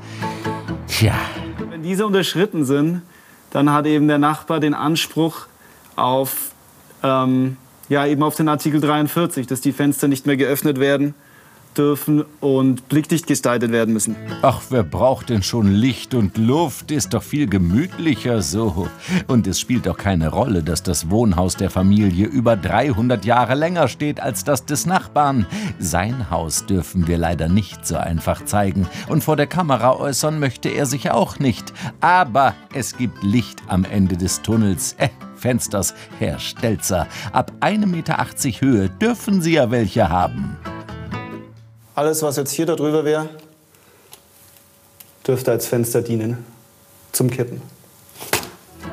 Tja. 0.88 1.14
Wenn 1.70 1.84
diese 1.84 2.06
unterschritten 2.06 2.66
sind, 2.66 3.02
dann 3.52 3.72
hat 3.72 3.86
eben 3.86 4.08
der 4.08 4.18
Nachbar 4.18 4.60
den 4.60 4.74
Anspruch 4.74 5.48
auf, 5.96 6.52
ähm, 7.04 7.58
ja, 7.90 8.06
eben 8.06 8.24
auf 8.24 8.36
den 8.36 8.48
Artikel 8.48 8.80
43, 8.80 9.46
dass 9.46 9.60
die 9.60 9.74
Fenster 9.74 10.08
nicht 10.08 10.26
mehr 10.26 10.38
geöffnet 10.38 10.80
werden 10.80 11.16
dürfen 11.78 12.26
und 12.40 12.90
blickdicht 12.90 13.28
gestaltet 13.28 13.72
werden 13.72 13.94
müssen. 13.94 14.16
Ach, 14.42 14.62
wer 14.70 14.84
braucht 14.84 15.30
denn 15.30 15.44
schon 15.44 15.72
Licht 15.72 16.14
und 16.14 16.38
Luft? 16.38 16.92
Ist 16.92 17.14
doch 17.14 17.24
viel 17.24 17.48
gemütlicher 17.48 18.42
so. 18.42 18.88
Und 19.28 19.48
es 19.48 19.60
spielt 19.60 19.86
doch 19.86 19.98
keine 19.98 20.30
Rolle, 20.30 20.64
dass 20.64 20.84
das 20.84 21.10
Wohnhaus 21.10 21.56
der 21.56 21.70
Familie 21.70 22.26
über 22.28 22.56
300 22.56 23.26
Jahre 23.26 23.56
länger 23.56 23.88
steht 23.88 24.20
als 24.20 24.44
das 24.44 24.66
des 24.66 24.86
Nachbarn. 24.86 25.46
Sein 25.80 26.30
Haus 26.30 26.66
dürfen 26.66 27.08
wir 27.08 27.18
leider 27.18 27.50
nicht 27.50 27.86
so 27.86 27.98
einfach 27.98 28.46
zeigen. 28.46 28.88
Und 29.08 29.24
vor 29.24 29.36
der 29.36 29.48
Kamera 29.48 29.96
äußern 29.96 30.40
möchte 30.40 30.70
er 30.70 30.86
sich 30.86 31.12
auch 31.12 31.40
nicht. 31.40 31.74
Aber 32.02 32.56
es 32.74 32.98
gibt 32.98 33.24
Licht 33.24 33.62
am 33.68 33.86
Ende 33.86 34.18
des 34.18 34.42
Tunnels. 34.42 34.96
Äh, 34.98 35.10
Fensters, 35.38 35.94
Herr 36.20 36.40
Stelzer. 36.40 37.08
Ab 37.32 37.52
1,80 37.62 37.86
Meter 37.86 38.18
Höhe 38.62 38.90
dürfen 38.90 39.42
Sie 39.42 39.54
ja 39.54 39.72
welche 39.72 40.10
haben. 40.10 40.58
Alles, 41.98 42.22
was 42.22 42.38
jetzt 42.38 42.52
hier 42.52 42.68
darüber 42.68 43.06
wäre, 43.06 43.28
dürfte 45.26 45.50
als 45.50 45.66
Fenster 45.66 46.04
dienen. 46.04 46.46
Zum 47.12 47.28
Kippen. 47.32 47.60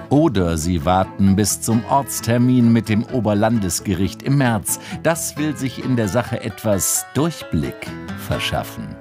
Oder 0.09 0.57
Sie 0.57 0.87
warten 0.87 1.37
bis 1.37 1.61
zum 1.61 1.85
Ortstermin 1.85 2.73
mit 2.73 2.89
dem 2.89 3.05
Oberlandesgericht 3.05 4.23
im 4.23 4.39
März. 4.39 4.79
Das 5.03 5.37
will 5.37 5.55
sich 5.55 5.85
in 5.85 5.97
der 5.97 6.09
Sache 6.09 6.41
etwas 6.41 7.05
Durchblick 7.13 7.77
verschaffen. 8.27 8.97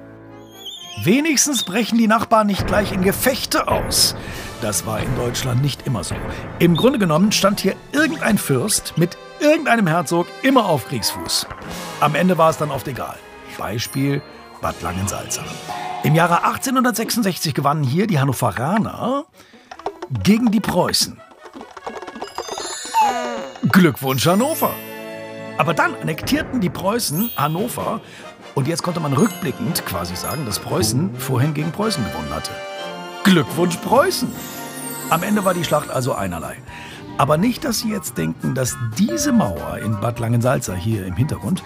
Wenigstens 1.02 1.64
brechen 1.64 1.96
die 1.96 2.06
Nachbarn 2.06 2.48
nicht 2.48 2.66
gleich 2.66 2.92
in 2.92 3.00
Gefechte 3.00 3.68
aus. 3.68 4.14
Das 4.60 4.84
war 4.84 5.00
in 5.00 5.16
Deutschland 5.16 5.62
nicht 5.62 5.86
immer 5.86 6.04
so. 6.04 6.14
Im 6.58 6.76
Grunde 6.76 6.98
genommen 6.98 7.32
stand 7.32 7.58
hier 7.58 7.74
irgendein 7.92 8.36
Fürst 8.36 8.98
mit 8.98 9.16
irgendeinem 9.40 9.86
Herzog 9.86 10.26
immer 10.42 10.66
auf 10.66 10.88
Kriegsfuß. 10.88 11.46
Am 12.00 12.14
Ende 12.14 12.36
war 12.36 12.50
es 12.50 12.58
dann 12.58 12.70
oft 12.70 12.86
egal. 12.86 13.16
Beispiel 13.56 14.22
Bad 14.60 14.80
Langensalza. 14.82 15.42
Im 16.02 16.14
Jahre 16.14 16.44
1866 16.44 17.54
gewannen 17.54 17.82
hier 17.82 18.06
die 18.06 18.18
Hannoveraner 18.18 19.24
gegen 20.22 20.50
die 20.50 20.60
Preußen. 20.60 21.20
Glückwunsch 23.70 24.26
Hannover! 24.26 24.70
Aber 25.56 25.72
dann 25.72 25.94
annektierten 25.94 26.60
die 26.60 26.70
Preußen 26.70 27.30
Hannover 27.36 28.00
und 28.54 28.68
jetzt 28.68 28.82
konnte 28.82 29.00
man 29.00 29.12
rückblickend 29.12 29.84
quasi 29.86 30.14
sagen, 30.14 30.44
dass 30.46 30.58
Preußen 30.58 31.16
vorhin 31.16 31.54
gegen 31.54 31.72
Preußen 31.72 32.04
gewonnen 32.04 32.32
hatte. 32.34 32.52
Glückwunsch 33.24 33.76
Preußen! 33.78 34.30
Am 35.10 35.22
Ende 35.22 35.44
war 35.44 35.54
die 35.54 35.64
Schlacht 35.64 35.90
also 35.90 36.14
einerlei. 36.14 36.56
Aber 37.16 37.36
nicht, 37.36 37.64
dass 37.64 37.80
Sie 37.80 37.90
jetzt 37.90 38.18
denken, 38.18 38.54
dass 38.54 38.76
diese 38.98 39.32
Mauer 39.32 39.78
in 39.78 40.00
Bad 40.00 40.18
Langensalza 40.18 40.74
hier 40.74 41.06
im 41.06 41.14
Hintergrund 41.14 41.62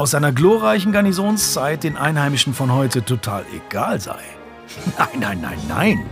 aus 0.00 0.12
seiner 0.12 0.32
glorreichen 0.32 0.92
Garnisonszeit 0.92 1.84
den 1.84 1.98
Einheimischen 1.98 2.54
von 2.54 2.72
heute 2.72 3.04
total 3.04 3.44
egal 3.54 4.00
sei. 4.00 4.16
Nein, 4.98 5.08
nein, 5.18 5.40
nein, 5.42 5.58
nein. 5.68 6.06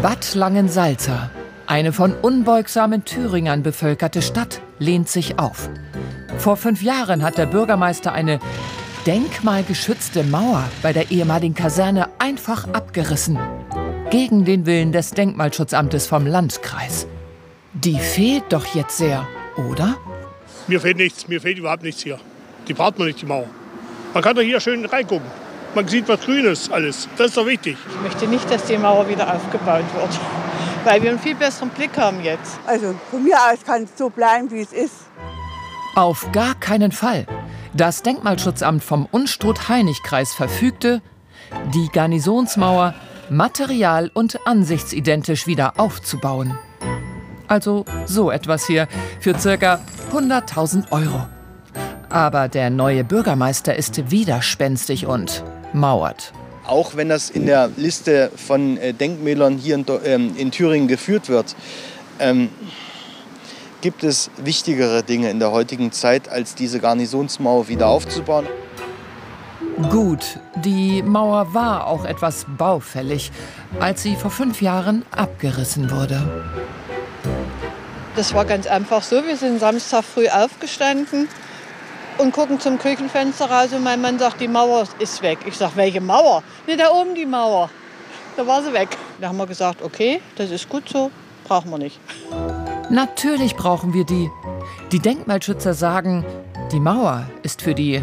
Bad 0.00 0.32
Langensalza, 0.36 1.30
eine 1.66 1.92
von 1.92 2.14
unbeugsamen 2.14 3.04
Thüringern 3.04 3.64
bevölkerte 3.64 4.22
Stadt, 4.22 4.62
lehnt 4.78 5.08
sich 5.08 5.40
auf. 5.40 5.68
Vor 6.38 6.56
fünf 6.56 6.82
Jahren 6.82 7.24
hat 7.24 7.36
der 7.36 7.46
Bürgermeister 7.46 8.12
eine 8.12 8.38
denkmalgeschützte 9.06 10.22
Mauer 10.22 10.62
bei 10.82 10.92
der 10.92 11.10
ehemaligen 11.10 11.54
Kaserne 11.54 12.10
einfach 12.20 12.68
abgerissen. 12.72 13.40
Gegen 14.10 14.44
den 14.44 14.66
Willen 14.66 14.92
des 14.92 15.10
Denkmalschutzamtes 15.10 16.06
vom 16.06 16.26
Landkreis. 16.26 17.08
Die 17.72 17.98
fehlt 17.98 18.44
doch 18.50 18.66
jetzt 18.66 18.98
sehr, 18.98 19.26
oder? 19.56 19.96
Mir 20.70 20.80
fehlt 20.80 20.98
nichts, 20.98 21.26
mir 21.26 21.40
fehlt 21.40 21.58
überhaupt 21.58 21.82
nichts 21.82 22.00
hier. 22.00 22.16
Die 22.68 22.74
braucht 22.74 22.96
man 22.96 23.08
nicht, 23.08 23.20
die 23.20 23.26
Mauer. 23.26 23.48
Man 24.14 24.22
kann 24.22 24.36
doch 24.36 24.42
hier 24.42 24.60
schön 24.60 24.84
reingucken. 24.84 25.28
Man 25.74 25.88
sieht 25.88 26.06
was 26.06 26.20
Grünes 26.20 26.70
alles. 26.70 27.08
Das 27.18 27.26
ist 27.26 27.36
doch 27.36 27.44
wichtig. 27.44 27.76
Ich 27.88 28.00
möchte 28.02 28.28
nicht, 28.28 28.48
dass 28.48 28.62
die 28.66 28.78
Mauer 28.78 29.08
wieder 29.08 29.34
aufgebaut 29.34 29.82
wird, 29.96 30.20
weil 30.84 31.02
wir 31.02 31.10
einen 31.10 31.18
viel 31.18 31.34
besseren 31.34 31.70
Blick 31.70 31.98
haben 31.98 32.22
jetzt. 32.22 32.60
Also 32.68 32.94
von 33.10 33.24
mir 33.24 33.34
aus 33.34 33.64
kann 33.66 33.82
es 33.82 33.98
so 33.98 34.10
bleiben, 34.10 34.48
wie 34.52 34.60
es 34.60 34.72
ist. 34.72 34.94
Auf 35.96 36.30
gar 36.30 36.54
keinen 36.54 36.92
Fall. 36.92 37.26
Das 37.74 38.02
Denkmalschutzamt 38.02 38.84
vom 38.84 39.08
Unstrut-Heinig-Kreis 39.10 40.34
verfügte, 40.34 41.02
die 41.74 41.88
Garnisonsmauer 41.92 42.94
material- 43.28 44.12
und 44.14 44.46
ansichtsidentisch 44.46 45.48
wieder 45.48 45.80
aufzubauen. 45.80 46.56
Also 47.50 47.84
so 48.06 48.30
etwas 48.30 48.64
hier 48.64 48.86
für 49.18 49.36
circa 49.36 49.80
100.000 50.12 50.92
Euro. 50.92 51.26
Aber 52.08 52.46
der 52.46 52.70
neue 52.70 53.02
Bürgermeister 53.02 53.74
ist 53.74 54.12
widerspenstig 54.12 55.06
und 55.06 55.42
mauert. 55.72 56.32
Auch 56.64 56.94
wenn 56.94 57.08
das 57.08 57.28
in 57.28 57.46
der 57.46 57.68
Liste 57.76 58.30
von 58.36 58.76
äh, 58.76 58.94
Denkmälern 58.94 59.58
hier 59.58 59.74
in, 59.74 59.84
ähm, 60.04 60.36
in 60.36 60.52
Thüringen 60.52 60.86
geführt 60.86 61.28
wird, 61.28 61.56
ähm, 62.20 62.50
gibt 63.80 64.04
es 64.04 64.30
wichtigere 64.36 65.02
Dinge 65.02 65.28
in 65.28 65.40
der 65.40 65.50
heutigen 65.50 65.90
Zeit, 65.90 66.28
als 66.28 66.54
diese 66.54 66.78
Garnisonsmauer 66.78 67.66
wieder 67.66 67.88
aufzubauen. 67.88 68.46
Gut, 69.90 70.38
die 70.64 71.02
Mauer 71.02 71.52
war 71.52 71.88
auch 71.88 72.04
etwas 72.04 72.46
baufällig, 72.56 73.32
als 73.80 74.04
sie 74.04 74.14
vor 74.14 74.30
fünf 74.30 74.62
Jahren 74.62 75.04
abgerissen 75.10 75.90
wurde. 75.90 76.22
Das 78.20 78.34
war 78.34 78.44
ganz 78.44 78.66
einfach 78.66 79.02
so. 79.02 79.24
Wir 79.24 79.34
sind 79.34 79.60
Samstag 79.60 80.04
früh 80.04 80.28
aufgestanden 80.28 81.26
und 82.18 82.34
gucken 82.34 82.60
zum 82.60 82.78
Küchenfenster 82.78 83.50
raus 83.50 83.72
und 83.72 83.82
mein 83.82 84.02
Mann 84.02 84.18
sagt, 84.18 84.42
die 84.42 84.46
Mauer 84.46 84.84
ist 84.98 85.22
weg. 85.22 85.38
Ich 85.46 85.56
sage, 85.56 85.72
welche 85.76 86.02
Mauer? 86.02 86.42
Ne, 86.66 86.76
da 86.76 86.90
oben 86.90 87.14
die 87.14 87.24
Mauer. 87.24 87.70
Da 88.36 88.46
war 88.46 88.62
sie 88.62 88.74
weg. 88.74 88.90
Da 89.22 89.28
haben 89.28 89.38
wir 89.38 89.46
gesagt, 89.46 89.80
okay, 89.80 90.20
das 90.36 90.50
ist 90.50 90.68
gut 90.68 90.86
so, 90.86 91.10
brauchen 91.44 91.70
wir 91.70 91.78
nicht. 91.78 91.98
Natürlich 92.90 93.56
brauchen 93.56 93.94
wir 93.94 94.04
die. 94.04 94.28
Die 94.92 94.98
Denkmalschützer 94.98 95.72
sagen, 95.72 96.26
die 96.72 96.80
Mauer 96.80 97.24
ist 97.42 97.62
für 97.62 97.74
die 97.74 98.02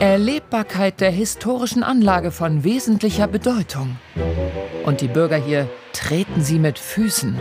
Erlebbarkeit 0.00 1.00
der 1.00 1.12
historischen 1.12 1.84
Anlage 1.84 2.32
von 2.32 2.64
wesentlicher 2.64 3.28
Bedeutung. 3.28 3.96
Und 4.84 5.02
die 5.02 5.08
Bürger 5.08 5.36
hier 5.36 5.68
treten 5.92 6.42
sie 6.42 6.58
mit 6.58 6.80
Füßen. 6.80 7.38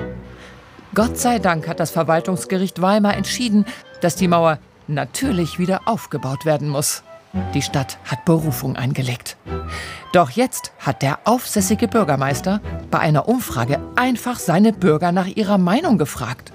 Gott 0.95 1.17
sei 1.17 1.39
Dank 1.39 1.67
hat 1.67 1.81
das 1.81 1.91
Verwaltungsgericht 1.91 2.81
Weimar 2.81 3.17
entschieden, 3.17 3.65
dass 3.99 4.15
die 4.15 4.29
Mauer 4.29 4.59
natürlich 4.87 5.59
wieder 5.59 5.81
aufgebaut 5.89 6.45
werden 6.45 6.69
muss. 6.69 7.03
Die 7.53 7.61
Stadt 7.61 7.97
hat 8.05 8.23
Berufung 8.23 8.77
eingelegt. 8.77 9.35
Doch 10.13 10.29
jetzt 10.29 10.71
hat 10.79 11.01
der 11.01 11.19
aufsässige 11.25 11.89
Bürgermeister 11.89 12.61
bei 12.91 12.99
einer 12.99 13.27
Umfrage 13.27 13.81
einfach 13.97 14.39
seine 14.39 14.71
Bürger 14.71 15.11
nach 15.11 15.27
ihrer 15.27 15.57
Meinung 15.57 15.97
gefragt. 15.97 16.53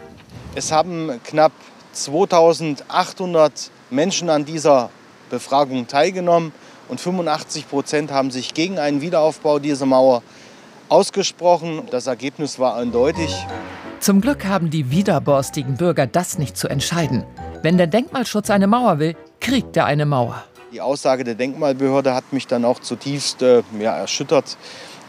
Es 0.55 0.73
haben 0.73 1.21
knapp 1.23 1.53
2800 1.93 3.71
Menschen 3.91 4.31
an 4.31 4.47
dieser 4.47 4.89
Befragung 5.29 5.87
teilgenommen 5.87 6.55
und 6.89 6.99
85 6.99 7.69
Prozent 7.69 8.11
haben 8.11 8.31
sich 8.31 8.55
gegen 8.55 8.79
einen 8.79 9.03
Wiederaufbau 9.03 9.59
dieser 9.59 9.85
Mauer 9.85 10.23
ausgesprochen. 10.89 11.83
Das 11.91 12.07
Ergebnis 12.07 12.59
war 12.59 12.77
eindeutig. 12.77 13.37
Zum 14.01 14.23
Glück 14.23 14.47
haben 14.47 14.71
die 14.71 14.91
widerborstigen 14.91 15.77
Bürger 15.77 16.07
das 16.07 16.39
nicht 16.39 16.57
zu 16.57 16.69
entscheiden. 16.69 17.25
Wenn 17.63 17.77
der 17.77 17.87
Denkmalschutz 17.87 18.49
eine 18.49 18.67
Mauer 18.67 18.99
will, 18.99 19.15
kriegt 19.41 19.77
er 19.77 19.85
eine 19.85 20.07
Mauer. 20.07 20.43
Die 20.73 20.81
Aussage 20.81 21.23
der 21.23 21.35
Denkmalbehörde 21.35 22.15
hat 22.15 22.33
mich 22.33 22.47
dann 22.47 22.65
auch 22.65 22.79
zutiefst 22.79 23.43
äh, 23.43 23.63
ja, 23.79 23.95
erschüttert. 23.95 24.57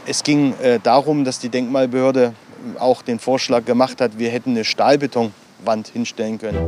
Es 0.05 0.24
ging 0.24 0.53
äh, 0.62 0.79
darum, 0.83 1.24
dass 1.24 1.39
die 1.39 1.48
Denkmalbehörde 1.48 2.33
auch 2.79 3.01
den 3.01 3.19
Vorschlag 3.19 3.63
gemacht 3.63 4.01
hat, 4.01 4.19
wir 4.19 4.29
hätten 4.29 4.51
eine 4.51 4.65
Stahlbetonwand 4.65 5.88
hinstellen 5.93 6.38
können. 6.38 6.67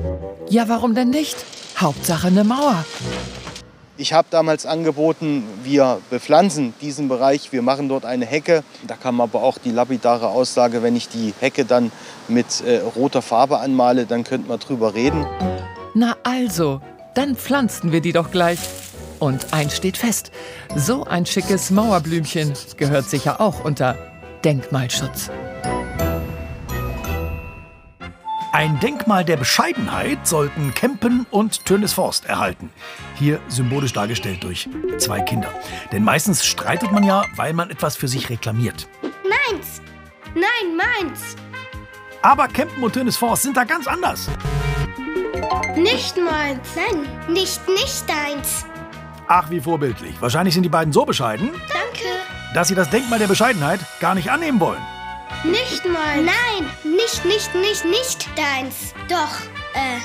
Ja, 0.50 0.70
warum 0.70 0.96
denn 0.96 1.10
nicht? 1.10 1.36
Hauptsache 1.78 2.28
eine 2.28 2.46
Mauer. 2.46 2.86
Ich 3.96 4.12
habe 4.12 4.28
damals 4.32 4.66
angeboten, 4.66 5.44
wir 5.64 6.00
bepflanzen 6.10 6.74
diesen 6.82 7.10
Bereich, 7.10 7.52
wir 7.52 7.62
machen 7.62 7.90
dort 7.90 8.06
eine 8.06 8.26
Hecke. 8.26 8.64
Da 8.88 8.96
kam 8.96 9.22
aber 9.22 9.44
auch 9.44 9.60
die 9.60 9.70
lapidare 9.70 10.30
Aussage, 10.30 10.82
wenn 10.82 10.96
ich 10.96 11.10
die 11.10 11.32
Hecke 11.40 11.64
dann 11.64 11.92
mit 12.28 12.62
äh, 12.66 12.80
roter 12.96 13.22
Farbe 13.22 13.60
anmale, 13.60 14.08
dann 14.08 14.24
könnte 14.24 14.48
man 14.48 14.60
drüber 14.60 14.96
reden. 14.96 15.28
Na 15.94 16.16
also, 16.24 16.82
dann 17.14 17.36
pflanzen 17.36 17.92
wir 17.92 18.02
die 18.02 18.14
doch 18.14 18.32
gleich. 18.32 18.60
Und 19.20 19.54
eins 19.54 19.78
steht 19.78 19.98
fest, 19.98 20.32
so 20.76 21.04
ein 21.04 21.28
schickes 21.28 21.70
Mauerblümchen 21.70 22.54
gehört 22.78 23.08
sicher 23.08 23.40
auch 23.40 23.64
unter 23.64 23.96
Denkmalschutz. 24.44 25.30
Ein 28.54 28.80
Denkmal 28.80 29.26
der 29.26 29.38
Bescheidenheit 29.38 30.28
sollten 30.28 30.76
Kempen 30.76 31.26
und 31.32 31.66
Tönisforst 31.66 32.28
erhalten. 32.28 32.70
Hier 33.16 33.40
symbolisch 33.48 33.94
dargestellt 33.94 34.44
durch 34.44 34.70
zwei 35.00 35.22
Kinder. 35.22 35.50
Denn 35.92 36.04
meistens 36.04 36.46
streitet 36.46 36.92
man 36.92 37.04
ja, 37.04 37.26
weil 37.36 37.54
man 37.54 37.72
etwas 37.72 37.96
für 37.96 38.08
sich 38.08 38.30
reklamiert. 38.30 38.88
Meins! 39.02 39.82
Nein, 40.36 40.78
meins! 40.78 41.36
Aber 42.22 42.48
Kempen 42.48 42.84
und 42.84 42.94
Tönisforst 42.94 43.42
sind 43.42 43.58
da 43.58 43.64
ganz 43.64 43.88
anders. 43.88 44.30
Nicht 45.76 46.16
meins. 46.18 46.68
Nein, 46.76 47.08
nicht, 47.28 47.68
nicht 47.68 48.08
deins. 48.08 48.68
Ach, 49.28 49.50
wie 49.50 49.62
vorbildlich. 49.62 50.14
Wahrscheinlich 50.22 50.54
sind 50.54 50.62
die 50.62 50.70
beiden 50.70 50.94
so 50.94 51.06
bescheiden, 51.06 51.50
Danke. 51.70 52.08
dass 52.54 52.68
sie 52.68 52.76
das 52.76 52.92
Denkmal 52.92 53.18
der 53.18 53.28
Bescheidenheit 53.28 53.80
gar 54.00 54.14
nicht 54.14 54.30
annehmen 54.30 54.60
wollen. 54.60 54.93
Nicht 55.44 55.84
meins. 55.86 56.26
Nein, 56.26 56.70
nicht, 56.84 57.26
nicht, 57.26 57.54
nicht, 57.56 57.86
nicht 57.86 58.30
deins. 58.38 58.94
Doch, 59.10 59.42
äh. 59.74 60.00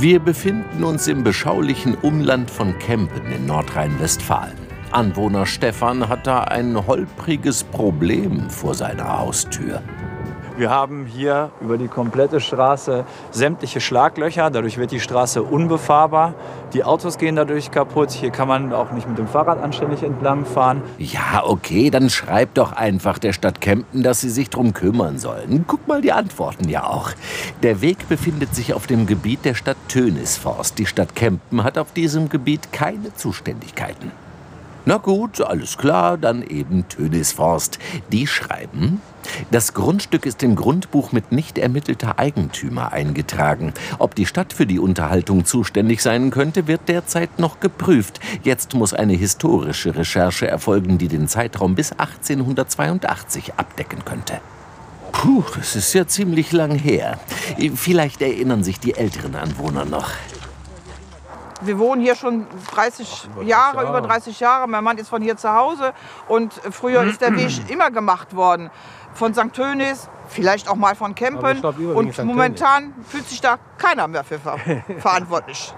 Wir 0.00 0.18
befinden 0.18 0.82
uns 0.82 1.06
im 1.06 1.22
beschaulichen 1.22 1.94
Umland 1.94 2.50
von 2.50 2.76
Kempen 2.78 3.30
in 3.30 3.46
Nordrhein-Westfalen. 3.46 4.56
Anwohner 4.90 5.46
Stefan 5.46 6.08
hat 6.08 6.26
da 6.26 6.44
ein 6.44 6.86
holpriges 6.86 7.62
Problem 7.62 8.50
vor 8.50 8.74
seiner 8.74 9.18
Haustür. 9.18 9.82
Wir 10.56 10.68
haben 10.68 11.06
hier 11.06 11.50
über 11.62 11.78
die 11.78 11.88
komplette 11.88 12.38
Straße 12.38 13.04
sämtliche 13.30 13.80
Schlaglöcher. 13.80 14.50
Dadurch 14.50 14.76
wird 14.76 14.90
die 14.90 15.00
Straße 15.00 15.42
unbefahrbar. 15.42 16.34
Die 16.74 16.84
Autos 16.84 17.16
gehen 17.16 17.36
dadurch 17.36 17.70
kaputt. 17.70 18.10
Hier 18.10 18.30
kann 18.30 18.48
man 18.48 18.72
auch 18.72 18.92
nicht 18.92 19.08
mit 19.08 19.16
dem 19.16 19.28
Fahrrad 19.28 19.62
anständig 19.62 20.02
entlang 20.02 20.44
fahren. 20.44 20.82
Ja, 20.98 21.42
okay, 21.44 21.90
dann 21.90 22.10
schreibt 22.10 22.58
doch 22.58 22.72
einfach 22.72 23.18
der 23.18 23.32
Stadt 23.32 23.60
Kempen, 23.62 24.02
dass 24.02 24.20
sie 24.20 24.30
sich 24.30 24.50
drum 24.50 24.74
kümmern 24.74 25.18
sollen. 25.18 25.64
Guck 25.66 25.88
mal, 25.88 26.02
die 26.02 26.12
antworten 26.12 26.68
ja 26.68 26.84
auch. 26.84 27.12
Der 27.62 27.80
Weg 27.80 28.08
befindet 28.08 28.54
sich 28.54 28.74
auf 28.74 28.86
dem 28.86 29.06
Gebiet 29.06 29.44
der 29.46 29.54
Stadt 29.54 29.78
Tönisforst. 29.88 30.78
Die 30.78 30.86
Stadt 30.86 31.16
Kempen 31.16 31.64
hat 31.64 31.78
auf 31.78 31.92
diesem 31.92 32.28
Gebiet 32.28 32.72
keine 32.72 33.14
Zuständigkeiten. 33.14 34.12
Na 34.84 34.96
gut, 34.96 35.40
alles 35.40 35.78
klar, 35.78 36.18
dann 36.18 36.42
eben 36.42 36.88
Tönisforst. 36.88 37.78
Die 38.10 38.26
schreiben, 38.26 39.00
das 39.52 39.74
Grundstück 39.74 40.26
ist 40.26 40.42
im 40.42 40.56
Grundbuch 40.56 41.12
mit 41.12 41.30
nicht 41.30 41.56
ermittelter 41.56 42.18
Eigentümer 42.18 42.92
eingetragen. 42.92 43.72
Ob 44.00 44.16
die 44.16 44.26
Stadt 44.26 44.52
für 44.52 44.66
die 44.66 44.80
Unterhaltung 44.80 45.44
zuständig 45.44 46.02
sein 46.02 46.30
könnte, 46.30 46.66
wird 46.66 46.88
derzeit 46.88 47.38
noch 47.38 47.60
geprüft. 47.60 48.18
Jetzt 48.42 48.74
muss 48.74 48.92
eine 48.92 49.14
historische 49.14 49.94
Recherche 49.94 50.48
erfolgen, 50.48 50.98
die 50.98 51.08
den 51.08 51.28
Zeitraum 51.28 51.76
bis 51.76 51.92
1882 51.92 53.54
abdecken 53.56 54.04
könnte. 54.04 54.40
Puh, 55.12 55.44
das 55.54 55.76
ist 55.76 55.92
ja 55.92 56.08
ziemlich 56.08 56.50
lang 56.50 56.74
her. 56.74 57.20
Vielleicht 57.76 58.20
erinnern 58.20 58.64
sich 58.64 58.80
die 58.80 58.94
älteren 58.94 59.36
Anwohner 59.36 59.84
noch. 59.84 60.10
Wir 61.64 61.78
wohnen 61.78 62.02
hier 62.02 62.14
schon 62.14 62.46
30 62.74 63.28
Jahre, 63.44 63.82
über 63.88 64.00
30 64.00 64.40
Jahre. 64.40 64.68
Mein 64.68 64.82
Mann 64.82 64.98
ist 64.98 65.08
von 65.08 65.22
hier 65.22 65.36
zu 65.36 65.52
Hause 65.52 65.92
und 66.28 66.52
früher 66.70 67.02
ist 67.04 67.20
der 67.20 67.36
Weg 67.36 67.70
immer 67.70 67.90
gemacht 67.90 68.34
worden. 68.34 68.70
Von 69.14 69.34
St. 69.34 69.52
Tönis, 69.52 70.08
vielleicht 70.28 70.68
auch 70.68 70.76
mal 70.76 70.94
von 70.96 71.14
Kempen. 71.14 71.60
glaub, 71.60 71.78
Und 71.78 72.14
St. 72.14 72.24
momentan 72.24 72.94
fühlt 73.06 73.28
sich 73.28 73.40
da 73.40 73.58
keiner 73.78 74.08
mehr 74.08 74.24
für 74.24 74.38
ver 74.38 74.58
verantwortlich. 74.98 75.72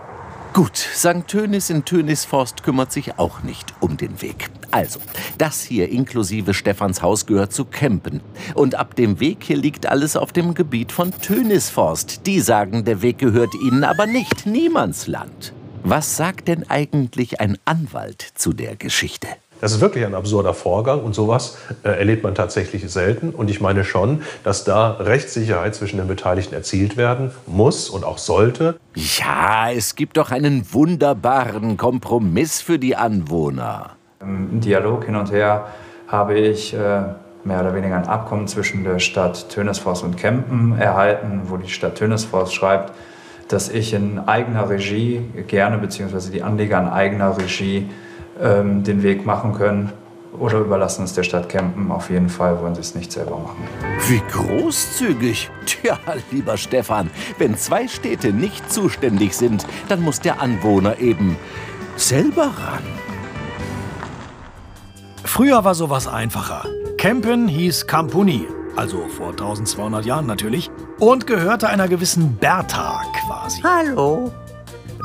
Gut, 0.53 0.76
St. 0.76 1.26
Tönis 1.26 1.69
in 1.69 1.85
Tönisforst 1.85 2.62
kümmert 2.62 2.93
sich 2.93 3.19
auch 3.19 3.43
nicht 3.43 3.75
um 3.81 3.97
den 3.97 4.23
Weg. 4.23 4.50
Also, 4.71 5.00
das 5.37 5.61
hier 5.62 5.88
inklusive 5.88 6.55
Stefans 6.55 7.03
Haus 7.03 7.26
gehört 7.26 7.53
zu 7.53 7.64
Kempen. 7.64 8.21
Und 8.55 8.76
ab 8.76 8.95
dem 8.95 9.19
Weg 9.19 9.43
hier 9.43 9.57
liegt 9.57 9.87
alles 9.87 10.17
auf 10.17 10.31
dem 10.33 10.55
Gebiet 10.55 10.93
von 10.93 11.11
Tönisforst. 11.11 12.25
Die 12.26 12.38
sagen, 12.38 12.85
der 12.85 13.03
Weg 13.03 13.19
gehört 13.19 13.53
ihnen 13.67 13.83
aber 13.83 14.07
nicht. 14.07 14.47
Niemandsland. 14.47 15.53
Was 15.87 16.17
sagt 16.17 16.49
denn 16.49 16.64
eigentlich 16.71 17.43
ein 17.43 17.59
Anwalt 17.67 18.23
zu 18.37 18.55
der 18.55 18.75
Geschichte? 18.75 19.29
Das 19.61 19.73
ist 19.73 19.83
wirklich 19.83 20.07
ein 20.07 20.14
absurder 20.14 20.55
Vorgang 20.55 21.03
und 21.03 21.14
sowas 21.14 21.59
äh, 21.83 21.91
erlebt 21.91 22.23
man 22.23 22.35
tatsächlich 22.35 22.91
selten. 22.91 23.35
Und 23.35 23.50
ich 23.50 23.61
meine 23.61 23.85
schon, 23.85 24.23
dass 24.45 24.64
da 24.64 24.93
Rechtssicherheit 24.93 25.75
zwischen 25.75 25.99
den 25.99 26.09
Beteiligten 26.09 26.55
erzielt 26.55 26.97
werden 26.97 27.33
muss 27.47 27.91
und 27.91 28.03
auch 28.03 28.17
sollte. 28.17 28.81
Ja, 28.95 29.71
es 29.73 29.95
gibt 29.95 30.17
doch 30.17 30.31
einen 30.31 30.73
wunderbaren 30.73 31.76
Kompromiss 31.76 32.62
für 32.62 32.79
die 32.79 32.97
Anwohner. 32.97 33.91
Im 34.23 34.61
Dialog 34.61 35.05
hin 35.05 35.17
und 35.17 35.31
her 35.33 35.67
habe 36.09 36.38
ich 36.38 36.73
äh, 36.73 36.79
mehr 37.45 37.61
oder 37.61 37.75
weniger 37.75 37.97
ein 37.97 38.09
Abkommen 38.09 38.49
zwischen 38.49 38.85
der 38.85 39.00
Stadt 39.00 39.50
Tönesforst 39.50 40.03
und 40.03 40.17
Kempen 40.17 40.79
erhalten, 40.79 41.42
wo 41.44 41.59
die 41.59 41.68
Stadt 41.68 41.97
Tönesforst 41.97 42.55
schreibt, 42.55 42.94
dass 43.48 43.68
ich 43.68 43.94
in 43.94 44.18
eigener 44.18 44.68
Regie 44.68 45.20
gerne, 45.46 45.78
beziehungsweise 45.78 46.30
die 46.30 46.42
Anleger 46.42 46.80
in 46.80 46.88
eigener 46.88 47.37
Regie 47.37 47.88
ähm, 48.40 48.85
den 48.85 49.02
Weg 49.02 49.26
machen 49.26 49.54
können 49.54 49.92
oder 50.38 50.59
überlassen 50.59 51.04
es 51.04 51.14
der 51.14 51.22
Stadt 51.22 51.48
Kempen. 51.48 51.90
Auf 51.92 52.11
jeden 52.11 52.28
Fall 52.28 52.61
wollen 52.61 52.74
sie 52.74 52.80
es 52.80 52.94
nicht 52.94 53.12
selber 53.12 53.38
machen. 53.38 53.64
Wie 54.09 54.22
großzügig. 54.30 55.50
Tja, 55.66 55.98
lieber 56.30 56.57
Stefan, 56.57 57.11
wenn 57.38 57.57
zwei 57.57 57.88
Städte 57.88 58.33
nicht 58.33 58.72
zuständig 58.72 59.37
sind, 59.37 59.66
dann 59.88 60.02
muss 60.02 60.20
der 60.20 60.40
Anwohner 60.40 60.98
eben 60.98 61.37
selber 61.96 62.52
ran. 62.59 62.83
Früher 65.24 65.64
war 65.64 65.74
sowas 65.74 66.07
einfacher. 66.07 66.68
Kempen 66.98 67.48
hieß 67.48 67.87
Campuni, 67.87 68.46
also 68.76 69.09
vor 69.09 69.30
1200 69.30 70.04
Jahren 70.04 70.26
natürlich, 70.26 70.70
und 70.98 71.26
gehörte 71.26 71.68
einer 71.68 71.88
gewissen 71.88 72.37
Bertha 72.37 73.02
quasi. 73.14 73.62
Hallo. 73.62 74.33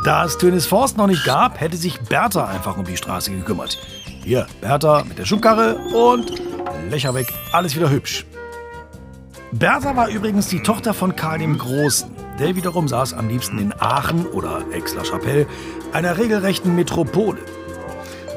Da 0.05 0.25
es 0.25 0.37
Tönisforst 0.37 0.97
noch 0.97 1.07
nicht 1.07 1.25
gab, 1.25 1.59
hätte 1.59 1.75
sich 1.75 1.99
Bertha 1.99 2.45
einfach 2.45 2.77
um 2.77 2.85
die 2.85 2.95
Straße 2.97 3.31
gekümmert. 3.31 3.77
Hier, 4.23 4.47
Bertha 4.61 5.03
mit 5.03 5.17
der 5.17 5.25
Schubkarre 5.25 5.75
und 5.93 6.31
Löcher 6.89 7.13
weg, 7.13 7.27
alles 7.51 7.75
wieder 7.75 7.89
hübsch. 7.89 8.25
Bertha 9.51 9.95
war 9.95 10.09
übrigens 10.09 10.47
die 10.47 10.61
Tochter 10.61 10.93
von 10.93 11.15
Karl 11.15 11.39
dem 11.39 11.57
Großen. 11.57 12.09
Der 12.39 12.55
wiederum 12.55 12.87
saß 12.87 13.13
am 13.13 13.27
liebsten 13.27 13.57
in 13.57 13.73
Aachen 13.79 14.25
oder 14.27 14.63
Aix-la-Chapelle, 14.73 15.47
einer 15.91 16.17
regelrechten 16.17 16.75
Metropole. 16.75 17.39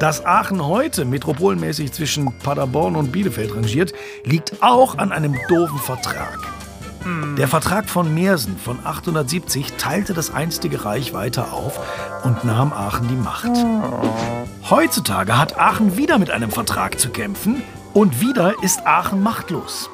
Dass 0.01 0.27
Aachen 0.27 0.67
heute 0.67 1.05
metropolenmäßig 1.05 1.93
zwischen 1.93 2.37
Paderborn 2.41 2.97
und 2.97 3.13
Bielefeld 3.13 3.55
rangiert, 3.55 3.93
liegt 4.25 4.61
auch 4.61 4.99
an 4.99 5.13
einem 5.13 5.37
doofen 5.49 5.79
Vertrag. 5.79 6.41
Der 7.37 7.49
Vertrag 7.49 7.89
von 7.89 8.15
Meersen 8.15 8.57
von 8.57 8.79
870 8.85 9.75
teilte 9.79 10.15
das 10.15 10.33
einstige 10.33 10.85
Reich 10.85 11.13
weiter 11.13 11.53
auf 11.53 11.81
und 12.25 12.45
nahm 12.45 12.73
Aachen 12.73 13.09
die 13.09 13.17
Macht. 13.17 13.51
Heutzutage 14.71 15.39
hat 15.39 15.59
Aachen 15.59 15.97
wieder 15.97 16.19
mit 16.19 16.31
einem 16.31 16.51
Vertrag 16.51 17.01
zu 17.01 17.11
kämpfen 17.11 17.63
und 17.95 18.21
wieder 18.21 18.63
ist 18.63 18.87
Aachen 18.87 19.23
machtlos. 19.23 19.91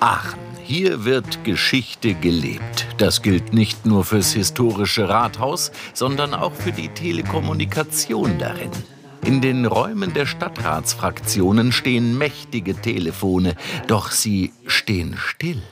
Aachen. 0.00 0.40
Hier 0.64 1.04
wird 1.04 1.44
Geschichte 1.44 2.14
gelebt. 2.14 2.86
Das 2.96 3.20
gilt 3.20 3.52
nicht 3.52 3.84
nur 3.84 4.04
fürs 4.04 4.32
historische 4.32 5.08
Rathaus, 5.08 5.72
sondern 5.92 6.32
auch 6.34 6.54
für 6.54 6.72
die 6.72 6.88
Telekommunikation 6.88 8.38
darin. 8.38 8.70
In 9.24 9.40
den 9.40 9.66
Räumen 9.66 10.12
der 10.14 10.26
Stadtratsfraktionen 10.26 11.70
stehen 11.70 12.18
mächtige 12.18 12.74
Telefone, 12.74 13.54
doch 13.86 14.10
sie 14.10 14.52
stehen 14.66 15.16
still. 15.16 15.62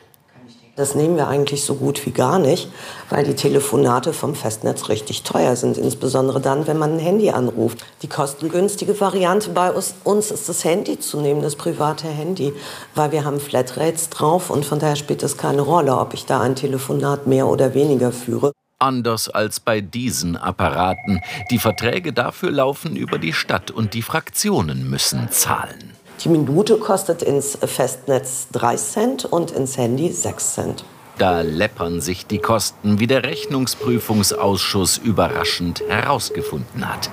Das 0.76 0.94
nehmen 0.94 1.16
wir 1.16 1.26
eigentlich 1.26 1.64
so 1.64 1.74
gut 1.74 2.06
wie 2.06 2.12
gar 2.12 2.38
nicht, 2.38 2.70
weil 3.10 3.24
die 3.24 3.34
Telefonate 3.34 4.12
vom 4.12 4.34
Festnetz 4.34 4.88
richtig 4.88 5.24
teuer 5.24 5.56
sind, 5.56 5.76
insbesondere 5.76 6.40
dann, 6.40 6.68
wenn 6.68 6.78
man 6.78 6.94
ein 6.94 6.98
Handy 7.00 7.30
anruft. 7.30 7.84
Die 8.02 8.08
kostengünstige 8.08 8.98
Variante 8.98 9.50
bei 9.50 9.72
uns 9.72 10.30
ist 10.30 10.48
das 10.48 10.64
Handy 10.64 10.98
zu 11.00 11.20
nehmen, 11.20 11.42
das 11.42 11.56
private 11.56 12.06
Handy, 12.06 12.54
weil 12.94 13.10
wir 13.12 13.24
haben 13.24 13.40
Flatrates 13.40 14.10
drauf 14.10 14.48
und 14.48 14.64
von 14.64 14.78
daher 14.78 14.96
spielt 14.96 15.22
es 15.22 15.36
keine 15.36 15.62
Rolle, 15.62 15.98
ob 15.98 16.14
ich 16.14 16.24
da 16.24 16.40
ein 16.40 16.54
Telefonat 16.54 17.26
mehr 17.26 17.48
oder 17.48 17.74
weniger 17.74 18.12
führe. 18.12 18.52
Anders 18.81 19.29
als 19.29 19.61
bei 19.61 19.83
diesen 19.83 20.37
Apparaten. 20.37 21.21
Die 21.51 21.59
Verträge 21.59 22.14
dafür 22.14 22.51
laufen 22.51 22.97
über 22.97 23.19
die 23.19 23.35
Stadt 23.35 23.71
und 23.71 23.93
die 23.93 24.01
Fraktionen 24.01 24.88
müssen 24.88 25.31
zahlen. 25.31 25.93
Die 26.25 26.31
Minute 26.31 26.79
kostet 26.79 27.23
ins 27.23 27.59
Festnetz 27.62 28.49
3 28.53 28.77
Cent 28.77 29.25
und 29.27 29.51
ins 29.51 29.77
Handy 29.77 30.11
6 30.11 30.55
Cent. 30.55 30.85
Da 31.19 31.43
läppern 31.43 32.01
sich 32.01 32.27
die 32.27 32.38
Kosten, 32.38 32.99
wie 32.99 33.07
der 33.07 33.23
Rechnungsprüfungsausschuss 33.25 34.97
überraschend 34.97 35.83
herausgefunden 35.87 36.88
hat. 36.88 37.11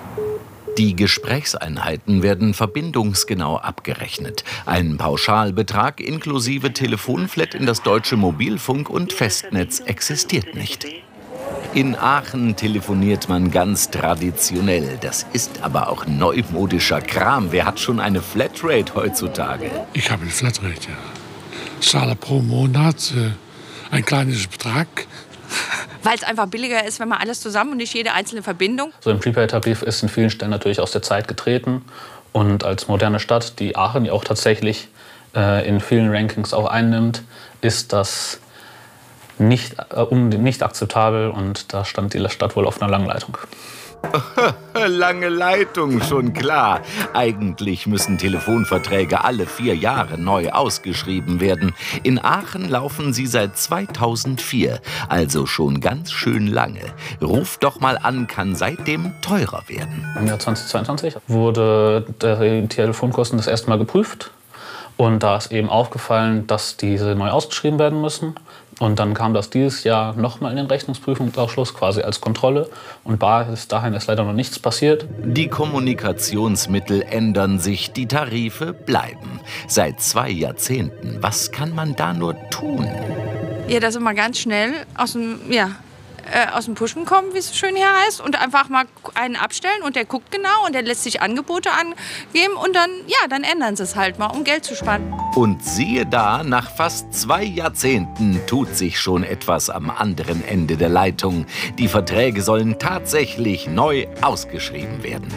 Die 0.78 0.96
Gesprächseinheiten 0.96 2.24
werden 2.24 2.54
verbindungsgenau 2.54 3.58
abgerechnet. 3.58 4.46
Ein 4.66 4.98
Pauschalbetrag 4.98 6.00
inklusive 6.00 6.72
Telefonflat 6.72 7.56
in 7.56 7.66
das 7.66 7.82
deutsche 7.82 8.16
Mobilfunk- 8.16 8.90
und 8.90 9.12
Festnetz 9.12 9.82
existiert 9.82 10.56
nicht. 10.56 10.86
In 11.74 11.96
Aachen 11.96 12.56
telefoniert 12.56 13.30
man 13.30 13.52
ganz 13.52 13.92
traditionell. 13.92 14.98
Das 15.02 15.26
ist 15.34 15.62
aber 15.62 15.90
auch 15.90 16.08
neumodischer 16.08 17.02
Kram. 17.02 17.52
Wer 17.52 17.66
hat 17.66 17.80
schon 17.80 18.00
eine 18.00 18.22
Flatrate 18.22 18.96
heutzutage? 18.96 19.70
Ich 19.94 20.10
habe 20.10 20.24
eine 20.24 20.32
Flatrate, 20.32 20.90
ja. 20.90 20.98
Ich 21.80 21.90
zahle 21.90 22.16
pro 22.16 22.40
Monat 22.40 23.14
äh, 23.16 23.96
ein 23.96 24.04
kleines 24.04 24.48
Betrag. 24.48 24.88
Weil 26.04 26.16
es 26.16 26.24
einfach 26.24 26.48
billiger 26.48 26.86
ist, 26.86 27.00
wenn 27.00 27.10
man 27.10 27.20
alles 27.20 27.42
zusammen 27.42 27.72
und 27.72 27.78
nicht 27.78 27.94
jede 27.94 28.14
einzelne 28.14 28.42
Verbindung. 28.42 28.92
So 29.02 29.12
ein 29.12 29.20
Prepaid-Tarif 29.20 29.82
ist 29.82 30.02
in 30.02 30.10
vielen 30.10 30.30
Stellen 30.30 30.52
natürlich 30.52 30.80
aus 30.80 30.92
der 30.92 31.02
Zeit 31.02 31.28
getreten. 31.28 31.84
Und 32.32 32.64
als 32.64 32.88
moderne 32.88 33.20
Stadt, 33.20 33.60
die 33.60 33.76
Aachen 33.76 34.06
ja 34.06 34.14
auch 34.14 34.24
tatsächlich 34.24 34.88
äh, 35.36 35.68
in 35.68 35.80
vielen 35.80 36.10
Rankings 36.10 36.54
auch 36.54 36.68
einnimmt, 36.68 37.24
ist 37.62 37.94
das 37.94 38.40
nicht, 39.40 39.76
äh, 39.94 40.00
um, 40.00 40.30
nicht 40.30 40.64
akzeptabel 40.64 41.30
und 41.30 41.74
da 41.74 41.86
stand 41.86 42.14
die 42.14 42.30
Stadt 42.30 42.56
wohl 42.56 42.68
auf 42.68 42.82
einer 42.82 42.92
langen 42.92 43.08
Leitung. 43.08 43.38
Lange 44.88 45.30
Leitung, 45.30 46.02
schon 46.02 46.34
klar. 46.34 46.82
Eigentlich 47.14 47.88
müssen 47.88 48.18
Telefonverträge 48.18 49.24
alle 49.24 49.46
vier 49.46 49.76
Jahre 49.76 50.18
neu 50.18 50.50
ausgeschrieben 50.50 51.40
werden. 51.40 51.74
In 52.04 52.24
Aachen 52.24 52.70
laufen 52.70 53.14
sie 53.14 53.28
seit 53.28 53.58
2004, 53.58 54.80
also 55.10 55.46
schon 55.46 55.82
ganz 55.82 56.12
schön 56.12 56.48
lange. 56.48 56.82
Ruf 57.22 57.58
doch 57.58 57.80
mal 57.80 57.98
an, 57.98 58.28
kann 58.28 58.56
seitdem 58.56 59.14
teurer 59.22 59.64
werden. 59.68 60.06
Im 60.20 60.28
Jahr 60.28 60.40
2022 60.40 61.16
wurde 61.28 62.06
der 62.22 62.70
Telefonkosten 62.70 63.38
das 63.38 63.48
erste 63.48 63.70
Mal 63.70 63.80
geprüft. 63.80 64.32
Und 64.96 65.22
da 65.22 65.38
ist 65.38 65.52
eben 65.52 65.70
aufgefallen, 65.70 66.48
dass 66.48 66.76
diese 66.76 67.14
neu 67.14 67.30
ausgeschrieben 67.30 67.78
werden 67.78 68.02
müssen. 68.02 68.36
Und 68.80 69.00
dann 69.00 69.14
kam 69.14 69.34
das 69.34 69.50
dieses 69.50 69.84
Jahr 69.84 70.16
nochmal 70.16 70.52
in 70.52 70.58
den 70.58 70.68
Rechnungsprüfungsausschuss, 70.68 71.74
quasi 71.74 72.02
als 72.02 72.22
Kontrolle. 72.22 72.70
Und 73.04 73.20
bis 73.20 73.68
dahin 73.68 73.94
ist 73.94 74.08
leider 74.08 74.24
noch 74.24 74.34
nichts 74.34 74.60
passiert. 74.60 75.06
Die 75.24 75.48
Kommunikationsmittel 75.48 77.02
ändern 77.02 77.60
sich, 77.60 77.92
die 77.92 78.08
Tarife 78.08 78.74
bleiben. 78.74 79.40
Seit 79.68 80.00
zwei 80.02 80.30
Jahrzehnten. 80.30 81.18
Was 81.22 81.52
kann 81.52 81.74
man 81.74 81.96
da 81.96 82.14
nur 82.14 82.36
tun? 82.50 82.88
Ja, 83.68 83.80
dass 83.80 83.96
immer 83.96 84.14
ganz 84.14 84.40
schnell 84.40 84.72
aus 84.96 85.14
dem, 85.14 85.40
ja, 85.50 85.72
äh, 86.32 86.52
aus 86.54 86.66
dem 86.66 86.76
Pushen 86.76 87.06
kommen, 87.06 87.34
wie 87.34 87.38
es 87.38 87.56
schön 87.56 87.76
hier 87.76 87.92
heißt, 88.06 88.22
und 88.22 88.40
einfach 88.40 88.70
mal 88.70 88.86
einen 89.16 89.36
abstellen 89.36 89.82
und 89.84 89.96
der 89.96 90.06
guckt 90.06 90.32
genau 90.32 90.66
und 90.66 90.74
der 90.74 90.82
lässt 90.82 91.04
sich 91.04 91.22
Angebote 91.22 91.70
angeben 91.72 92.56
und 92.56 92.76
dann, 92.76 92.90
ja, 93.08 93.28
dann 93.30 93.44
ändern 93.44 93.76
sie 93.76 93.84
es 93.84 93.96
halt 93.96 94.20
mal, 94.20 94.28
um 94.28 94.44
Geld 94.44 94.66
zu 94.66 94.76
sparen. 94.76 95.14
Und 95.36 95.64
siehe 95.64 96.06
da, 96.06 96.44
nach 96.44 96.72
fast 96.76 97.14
zwei 97.14 97.44
Jahrzehnten 97.44 98.42
tut 98.48 98.76
sich 98.76 99.00
schon 99.00 99.24
etwas 99.24 99.70
am 99.70 99.90
anderen 99.90 100.44
Ende 100.44 100.78
der 100.78 100.90
Leitung. 100.90 101.46
Die 101.78 101.88
Verträge 101.88 102.42
sollen 102.42 102.80
tatsächlich 102.80 103.68
neu 103.68 104.08
ausgeschrieben 104.22 105.04
werden. 105.04 105.32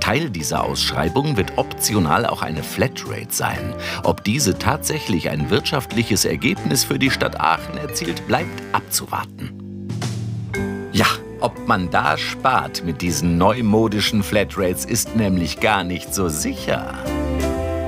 Teil 0.00 0.30
dieser 0.30 0.64
Ausschreibung 0.64 1.36
wird 1.36 1.56
optional 1.56 2.26
auch 2.26 2.42
eine 2.42 2.62
Flatrate 2.62 3.30
sein. 3.30 3.74
Ob 4.02 4.24
diese 4.24 4.58
tatsächlich 4.58 5.30
ein 5.30 5.50
wirtschaftliches 5.50 6.24
Ergebnis 6.24 6.84
für 6.84 6.98
die 6.98 7.10
Stadt 7.10 7.40
Aachen 7.40 7.78
erzielt, 7.78 8.26
bleibt 8.26 8.62
abzuwarten. 8.72 9.61
Ob 11.42 11.66
man 11.66 11.90
da 11.90 12.16
spart 12.16 12.84
mit 12.84 13.02
diesen 13.02 13.36
neumodischen 13.36 14.22
Flatrates, 14.22 14.84
ist 14.84 15.16
nämlich 15.16 15.58
gar 15.58 15.82
nicht 15.82 16.14
so 16.14 16.28
sicher. 16.28 16.94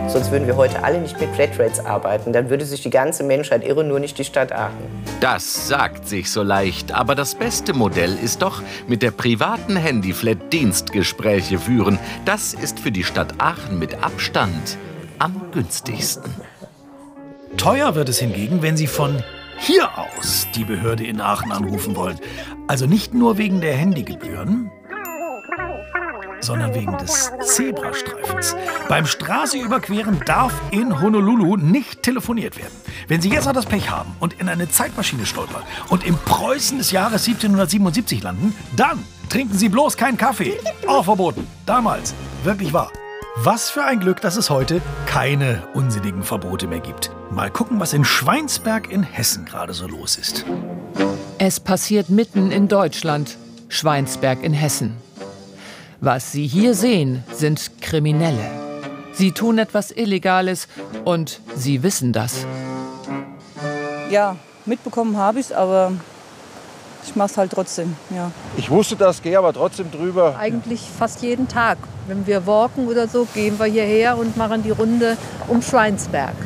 Sonst 0.09 0.33
würden 0.33 0.49
wir 0.49 0.57
heute 0.57 0.83
alle 0.83 1.01
nicht 1.01 1.21
mit 1.21 1.33
Flatrates 1.37 1.79
arbeiten. 1.79 2.33
Dann 2.33 2.51
würde 2.51 2.64
sich 2.64 2.83
die 2.83 2.90
ganze 2.90 3.23
Menschheit 3.23 3.64
irre, 3.64 3.85
nur 3.85 4.01
nicht 4.01 4.19
die 4.19 4.25
Stadt 4.25 4.51
Aachen. 4.51 4.75
Das 5.21 5.69
sagt 5.69 6.09
sich 6.09 6.33
so 6.33 6.43
leicht, 6.43 6.90
aber 6.90 7.14
das 7.14 7.37
beste 7.37 7.75
Modell 7.75 8.19
ist 8.19 8.43
doch 8.43 8.61
mit 8.88 9.03
der 9.03 9.12
privaten 9.12 9.77
Handyflat 9.77 10.53
Dienstgespräche 10.53 11.61
führen. 11.61 12.01
Das 12.25 12.55
ist 12.55 12.81
für 12.81 12.90
die 12.90 13.05
Stadt 13.05 13.35
Aachen 13.38 13.79
mit 13.79 14.03
Abstand 14.03 14.79
am 15.21 15.40
günstigsten. 15.53 16.35
Teuer 17.57 17.95
wird 17.95 18.09
es 18.09 18.19
hingegen, 18.19 18.62
wenn 18.62 18.77
Sie 18.77 18.88
von 18.88 19.23
hier 19.59 19.88
aus 19.99 20.47
die 20.55 20.64
Behörde 20.64 21.05
in 21.05 21.21
Aachen 21.21 21.53
anrufen 21.53 21.97
wollen. 21.97 22.19
Also 22.67 22.87
nicht 22.87 23.14
nur 23.14 23.38
wegen 23.38 23.61
der 23.61 23.75
Handygebühren, 23.75 24.71
sondern 26.45 26.75
wegen 26.75 26.97
des 26.99 27.33
Zebrastreifens. 27.40 28.55
Beim 28.88 29.07
Straße 29.07 29.59
überqueren 29.59 30.21
darf 30.27 30.53
in 30.71 31.01
Honolulu 31.01 31.57
nicht 31.57 32.03
telefoniert 32.03 32.57
werden. 32.59 32.75
Wenn 33.09 33.21
Sie 33.21 33.31
jetzt 33.31 33.47
noch 33.47 33.53
das 33.53 33.67
Pech 33.67 33.90
haben 33.90 34.14
und 34.21 34.40
in 34.40 34.49
eine 34.49 34.69
Zeitmaschine 34.69 35.27
stolpern 35.27 35.62
und 35.88 36.05
im 36.07 36.17
Preußen 36.17 36.79
des 36.79 36.90
Jahres 36.90 37.27
1777 37.27 38.23
landen, 38.23 38.55
dann 38.77 39.03
trinken 39.29 39.57
Sie 39.57 39.69
bloß 39.69 39.97
keinen 39.97 40.19
Kaffee. 40.19 40.55
Auch 40.87 41.05
verboten. 41.05 41.47
Damals. 41.67 42.14
Wirklich 42.45 42.73
wahr. 42.73 42.90
Was 43.37 43.71
für 43.71 43.85
ein 43.85 43.99
Glück, 43.99 44.21
dass 44.21 44.37
es 44.37 44.49
heute 44.51 44.81
keine 45.07 45.67
unsinnigen 45.75 46.23
Verbote 46.23 46.69
mehr 46.69 46.81
gibt. 46.81 47.11
Mal 47.35 47.51
gucken, 47.51 47.81
was 47.81 47.92
in 47.92 48.05
Schweinsberg 48.05 48.88
in 48.88 49.03
Hessen 49.03 49.44
gerade 49.44 49.75
so 49.75 49.88
los 49.88 50.14
ist. 50.14 50.44
Es 51.38 51.59
passiert 51.59 52.09
mitten 52.09 52.53
in 52.53 52.68
Deutschland, 52.68 53.37
Schweinsberg 53.68 54.44
in 54.44 54.53
Hessen. 54.53 54.97
Was 56.01 56.31
Sie 56.31 56.47
hier 56.47 56.75
sehen, 56.75 57.25
sind 57.33 57.81
Kriminelle. 57.81 58.49
Sie 59.14 59.33
tun 59.33 59.59
etwas 59.59 59.90
Illegales 59.90 60.68
und 61.05 61.40
Sie 61.57 61.83
wissen 61.83 62.12
das. 62.12 62.47
Ja, 64.11 64.37
mitbekommen 64.64 65.16
habe 65.16 65.40
ich 65.40 65.47
es, 65.47 65.53
aber 65.53 65.90
ich 67.05 67.16
mache 67.16 67.33
es 67.33 67.37
halt 67.37 67.51
trotzdem. 67.51 67.97
Ja. 68.11 68.31
Ich 68.57 68.70
wusste 68.70 68.94
das, 68.94 69.20
gehe 69.20 69.37
aber 69.37 69.53
trotzdem 69.53 69.90
drüber. 69.90 70.37
Eigentlich 70.38 70.83
fast 70.83 71.20
jeden 71.23 71.49
Tag. 71.49 71.79
Wenn 72.07 72.29
wir 72.29 72.47
walken 72.47 72.87
oder 72.87 73.09
so, 73.09 73.27
gehen 73.35 73.59
wir 73.59 73.66
hierher 73.66 74.18
und 74.18 74.37
machen 74.37 74.62
die 74.62 74.70
Runde 74.70 75.16
um 75.49 75.62
Schweinsberg. 75.62 76.37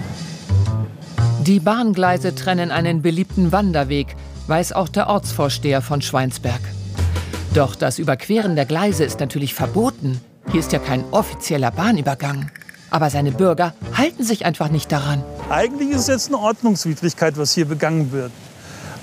Die 1.42 1.61
Bahngleise 1.61 2.35
trennen 2.35 2.70
einen 2.70 3.01
beliebten 3.01 3.53
Wanderweg, 3.53 4.16
weiß 4.48 4.72
auch 4.72 4.88
der 4.88 5.09
Ortsvorsteher 5.09 5.81
von 5.83 6.03
Schweinsberg. 6.03 6.61
Doch 7.55 7.74
das 7.74 7.98
Überqueren 7.98 8.57
der 8.57 8.66
Gleise 8.66 9.05
ist 9.05 9.20
natürlich 9.20 9.55
verboten. 9.55 10.20
Hier 10.51 10.61
ist 10.61 10.72
ja 10.72 10.79
kein 10.79 11.05
offizieller 11.11 11.70
Bahnübergang. 11.70 12.51
Aber 12.90 13.11
seine 13.11 13.33
Bürger 13.33 13.74
halten 13.94 14.24
sich 14.24 14.44
einfach 14.44 14.68
nicht 14.70 14.90
daran. 14.90 15.22
Eigentlich 15.48 15.90
ist 15.90 16.03
es 16.03 16.07
jetzt 16.09 16.29
eine 16.29 16.38
Ordnungswidrigkeit, 16.38 17.37
was 17.38 17.53
hier 17.53 17.66
begangen 17.66 18.12
wird. 18.12 18.33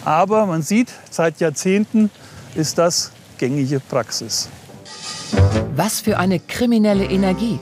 Aber 0.04 0.46
man 0.46 0.62
sieht, 0.62 0.92
seit 1.10 1.40
Jahrzehnten 1.40 2.12
ist 2.54 2.78
das 2.78 3.12
gängige 3.38 3.80
Praxis. 3.80 4.50
Was 5.76 6.00
für 6.00 6.18
eine 6.18 6.40
kriminelle 6.40 7.06
Energie. 7.06 7.60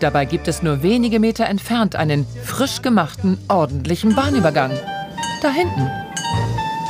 Dabei 0.00 0.26
gibt 0.26 0.46
es 0.46 0.62
nur 0.62 0.82
wenige 0.82 1.18
Meter 1.18 1.46
entfernt 1.46 1.96
einen 1.96 2.24
frisch 2.44 2.82
gemachten, 2.82 3.36
ordentlichen 3.48 4.14
Bahnübergang. 4.14 4.70
Da 5.42 5.50
hinten. 5.50 5.90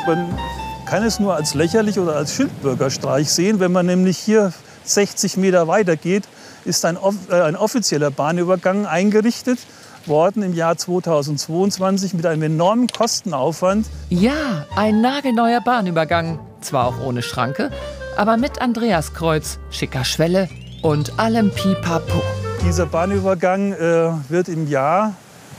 Man 0.07 0.39
kann 0.85 1.03
es 1.03 1.19
nur 1.19 1.35
als 1.35 1.55
lächerlich 1.55 1.99
oder 1.99 2.17
als 2.17 2.35
Schildbürgerstreich 2.35 3.31
sehen. 3.31 3.61
Wenn 3.61 3.73
man 3.73 3.87
nämlich 3.87 4.19
hier 4.19 4.53
60 4.85 5.39
Meter 5.39 5.69
weiter 5.69 5.97
geht, 5.97 6.25
ist 6.65 6.85
ein, 6.85 6.99
äh, 7.31 7.35
ein 7.41 7.57
offizieller 7.57 8.11
Bahnübergang 8.11 8.87
eingerichtet 8.87 9.59
worden 10.05 10.43
im 10.43 10.55
Jahr 10.55 10.77
2022 10.77 12.15
mit 12.15 12.27
einem 12.27 12.43
enormen 12.43 12.89
Kostenaufwand. 12.89 13.87
Ja, 14.11 14.67
ein 14.77 15.01
nagelneuer 15.01 15.61
Bahnübergang. 15.61 16.39
Zwar 16.61 16.89
auch 16.89 17.01
ohne 17.01 17.23
Schranke, 17.23 17.71
aber 18.17 18.37
mit 18.37 18.61
Andreaskreuz, 18.61 19.59
schicker 19.71 20.05
Schwelle 20.05 20.49
und 20.83 21.19
allem 21.19 21.51
Pipapo. 21.51 22.23
Dieser 22.65 22.87
Bahnübergang 22.87 23.73
äh, 23.73 24.11
wird 24.29 24.49
im 24.49 24.69
Jahr 24.69 25.15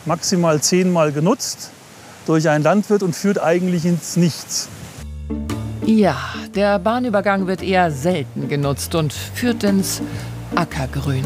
maximal 0.05 0.61
zehnmal 0.61 1.11
genutzt 1.11 1.71
durch 2.25 2.47
einen 2.49 2.63
Landwirt 2.63 3.03
und 3.03 3.15
führt 3.15 3.41
eigentlich 3.41 3.85
ins 3.85 4.15
Nichts. 4.15 4.69
Ja, 5.85 6.17
der 6.53 6.77
Bahnübergang 6.77 7.47
wird 7.47 7.63
eher 7.63 7.89
selten 7.91 8.47
genutzt 8.47 8.93
und 8.95 9.13
führt 9.13 9.63
ins 9.63 10.01
Ackergrün. 10.55 11.25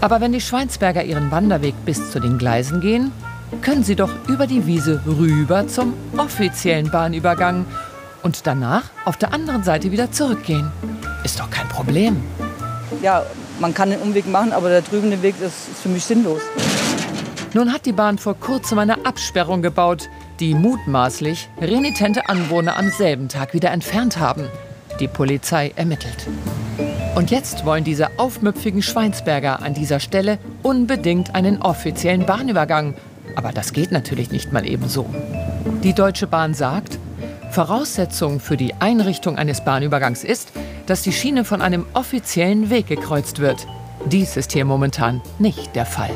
Aber 0.00 0.20
wenn 0.20 0.32
die 0.32 0.40
Schweinsberger 0.40 1.02
ihren 1.02 1.30
Wanderweg 1.30 1.74
bis 1.84 2.10
zu 2.10 2.20
den 2.20 2.38
Gleisen 2.38 2.80
gehen, 2.80 3.12
können 3.62 3.82
sie 3.82 3.96
doch 3.96 4.10
über 4.28 4.46
die 4.46 4.66
Wiese 4.66 5.02
rüber 5.06 5.66
zum 5.66 5.94
offiziellen 6.16 6.90
Bahnübergang 6.90 7.66
und 8.22 8.46
danach 8.46 8.84
auf 9.04 9.16
der 9.16 9.32
anderen 9.32 9.64
Seite 9.64 9.90
wieder 9.90 10.12
zurückgehen. 10.12 10.70
Ist 11.24 11.40
doch 11.40 11.50
kein 11.50 11.68
Problem. 11.68 12.16
Ja, 13.02 13.24
man 13.60 13.74
kann 13.74 13.90
den 13.90 14.00
Umweg 14.00 14.26
machen, 14.26 14.52
aber 14.52 14.68
der 14.68 14.82
drüben 14.82 15.22
Weg 15.22 15.34
ist, 15.40 15.68
ist 15.70 15.82
für 15.82 15.88
mich 15.88 16.04
sinnlos. 16.04 16.40
Nun 17.54 17.72
hat 17.72 17.86
die 17.86 17.92
Bahn 17.92 18.18
vor 18.18 18.34
kurzem 18.34 18.78
eine 18.78 19.06
Absperrung 19.06 19.62
gebaut, 19.62 20.08
die 20.38 20.54
mutmaßlich 20.54 21.48
renitente 21.60 22.28
Anwohner 22.28 22.76
am 22.76 22.90
selben 22.90 23.28
Tag 23.28 23.54
wieder 23.54 23.70
entfernt 23.70 24.18
haben. 24.18 24.48
Die 25.00 25.08
Polizei 25.08 25.72
ermittelt. 25.76 26.26
Und 27.14 27.30
jetzt 27.30 27.64
wollen 27.64 27.84
diese 27.84 28.18
aufmüpfigen 28.18 28.82
Schweinsberger 28.82 29.62
an 29.62 29.74
dieser 29.74 29.98
Stelle 29.98 30.38
unbedingt 30.62 31.34
einen 31.34 31.62
offiziellen 31.62 32.26
Bahnübergang. 32.26 32.94
Aber 33.34 33.52
das 33.52 33.72
geht 33.72 33.92
natürlich 33.92 34.30
nicht 34.30 34.52
mal 34.52 34.66
ebenso. 34.66 35.06
Die 35.82 35.94
Deutsche 35.94 36.26
Bahn 36.26 36.54
sagt, 36.54 36.98
Voraussetzung 37.50 38.40
für 38.40 38.56
die 38.56 38.74
Einrichtung 38.74 39.36
eines 39.36 39.62
Bahnübergangs 39.62 40.24
ist, 40.24 40.52
dass 40.86 41.02
die 41.02 41.12
Schiene 41.12 41.44
von 41.44 41.62
einem 41.62 41.86
offiziellen 41.94 42.70
Weg 42.70 42.86
gekreuzt 42.86 43.40
wird. 43.40 43.66
Dies 44.06 44.36
ist 44.36 44.52
hier 44.52 44.64
momentan 44.64 45.20
nicht 45.38 45.74
der 45.74 45.86
Fall. 45.86 46.10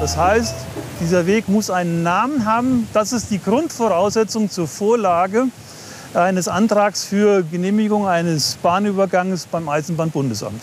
Das 0.00 0.16
heißt, 0.16 0.54
dieser 1.00 1.26
Weg 1.26 1.48
muss 1.48 1.70
einen 1.70 2.02
Namen 2.02 2.46
haben. 2.46 2.88
Das 2.92 3.12
ist 3.12 3.30
die 3.30 3.42
Grundvoraussetzung 3.42 4.50
zur 4.50 4.68
Vorlage 4.68 5.46
eines 6.14 6.48
Antrags 6.48 7.04
für 7.04 7.42
Genehmigung 7.42 8.06
eines 8.06 8.56
Bahnübergangs 8.62 9.46
beim 9.46 9.68
Eisenbahnbundesamt. 9.68 10.62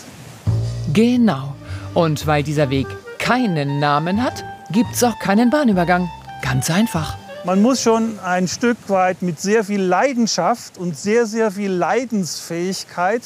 Genau. 0.92 1.54
Und 1.94 2.26
weil 2.26 2.42
dieser 2.42 2.70
Weg 2.70 2.86
keinen 3.18 3.78
Namen 3.78 4.22
hat, 4.22 4.44
gibt 4.70 4.94
es 4.94 5.04
auch 5.04 5.18
keinen 5.18 5.50
Bahnübergang. 5.50 6.10
Ganz 6.42 6.70
einfach. 6.70 7.16
Man 7.46 7.60
muss 7.60 7.82
schon 7.82 8.18
ein 8.20 8.48
Stück 8.48 8.78
weit 8.88 9.20
mit 9.20 9.38
sehr 9.38 9.64
viel 9.64 9.82
Leidenschaft 9.82 10.78
und 10.78 10.96
sehr, 10.96 11.26
sehr 11.26 11.50
viel 11.50 11.70
Leidensfähigkeit 11.70 13.20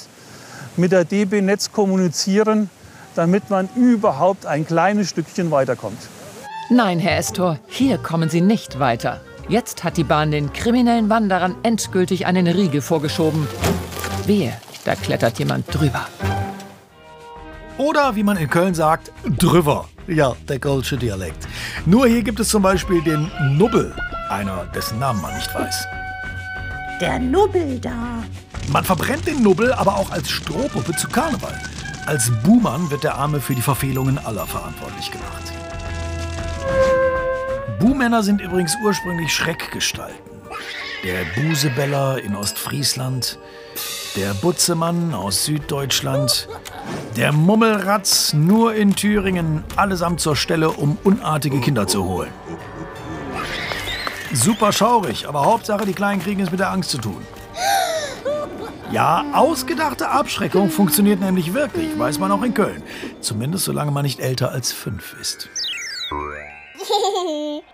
mit 0.77 0.91
der 0.91 1.05
DB 1.05 1.41
Netz 1.41 1.71
kommunizieren, 1.71 2.69
damit 3.15 3.49
man 3.49 3.69
überhaupt 3.77 4.45
ein 4.45 4.67
kleines 4.67 5.11
Stückchen 5.11 5.53
weiterkommt. 5.53 5.99
Nein, 6.69 6.99
Herr 6.99 7.17
Estor, 7.17 7.61
hier 7.69 7.97
kommen 7.99 8.29
Sie 8.29 8.41
nicht 8.41 8.81
weiter. 8.81 9.21
Jetzt 9.49 9.85
hat 9.85 9.97
die 9.97 10.05
Bahn 10.05 10.33
den 10.33 10.53
kriminellen 10.53 11.09
Wanderern 11.09 11.55
endgültig 11.63 12.27
einen 12.27 12.49
Riegel 12.49 12.81
vorgeschoben. 12.81 13.47
Wehe, 14.27 14.53
da 14.85 14.97
klettert 14.97 15.39
jemand 15.39 15.73
drüber. 15.73 16.09
Oder 17.79 18.17
wie 18.17 18.25
man 18.25 18.37
in 18.37 18.51
Köln 18.51 18.75
sagt, 18.75 19.13
drüber. 19.25 19.89
Ja, 20.09 20.35
der 20.49 20.59
kölsche 20.59 20.97
Dialekt. 20.97 21.47
Nur 21.87 22.09
hier 22.09 22.23
gibt 22.23 22.41
es 22.41 22.49
zum 22.49 22.63
Beispiel 22.63 23.03
den 23.03 23.31
Nubbel, 23.57 23.95
einer, 24.31 24.67
dessen 24.75 24.99
Namen 24.99 25.21
man 25.21 25.35
nicht 25.35 25.55
weiß. 25.55 25.87
Der 27.01 27.19
Nubbel 27.19 27.79
da. 27.79 28.23
Man 28.69 28.85
verbrennt 28.85 29.27
den 29.27 29.43
Nubbel 29.43 29.73
aber 29.73 29.97
auch 29.97 30.11
als 30.11 30.31
Strohpuppe 30.31 30.95
zu 30.97 31.09
Karneval. 31.09 31.59
Als 32.07 32.31
Buhmann 32.43 32.91
wird 32.91 33.05
der 33.05 33.15
Arme 33.15 33.41
für 33.41 33.55
die 33.55 33.63
Verfehlungen 33.63 34.19
aller 34.19 34.47
verantwortlich 34.47 35.11
gemacht. 35.11 35.53
Buhmänner 37.79 38.23
sind 38.23 38.41
übrigens 38.41 38.77
ursprünglich 38.83 39.33
Schreckgestalten. 39.33 40.29
Der 41.05 41.25
Busebeller 41.41 42.21
in 42.23 42.35
Ostfriesland, 42.35 43.39
der 44.17 44.35
Butzemann 44.35 45.15
aus 45.15 45.45
Süddeutschland, 45.45 46.49
der 47.17 47.33
Mummelratz 47.33 48.33
nur 48.33 48.75
in 48.75 48.97
Thüringen, 48.97 49.63
allesamt 49.77 50.21
zur 50.21 50.35
Stelle, 50.35 50.71
um 50.71 50.99
unartige 51.05 51.61
Kinder 51.61 51.87
zu 51.87 52.05
holen. 52.05 52.31
Super 54.33 54.73
schaurig, 54.73 55.29
aber 55.29 55.45
Hauptsache, 55.45 55.87
die 55.87 55.95
Kleinen 55.95 56.23
kriegen 56.23 56.41
es 56.41 56.51
mit 56.51 56.61
der 56.61 56.71
Angst 56.71 56.91
zu 56.91 56.99
tun. 56.99 57.23
Ja, 58.91 59.25
ausgedachte 59.35 60.09
Abschreckung 60.09 60.71
funktioniert 60.71 61.21
nämlich 61.21 61.53
wirklich, 61.53 61.99
weiß 61.99 62.19
man 62.19 62.33
auch 62.33 62.43
in 62.43 62.55
Köln. 62.55 62.83
Zumindest 63.21 63.65
solange 63.65 63.91
man 63.91 64.05
nicht 64.05 64.21
älter 64.21 64.51
als 64.51 64.73
fünf 64.73 65.15
ist. 65.21 65.51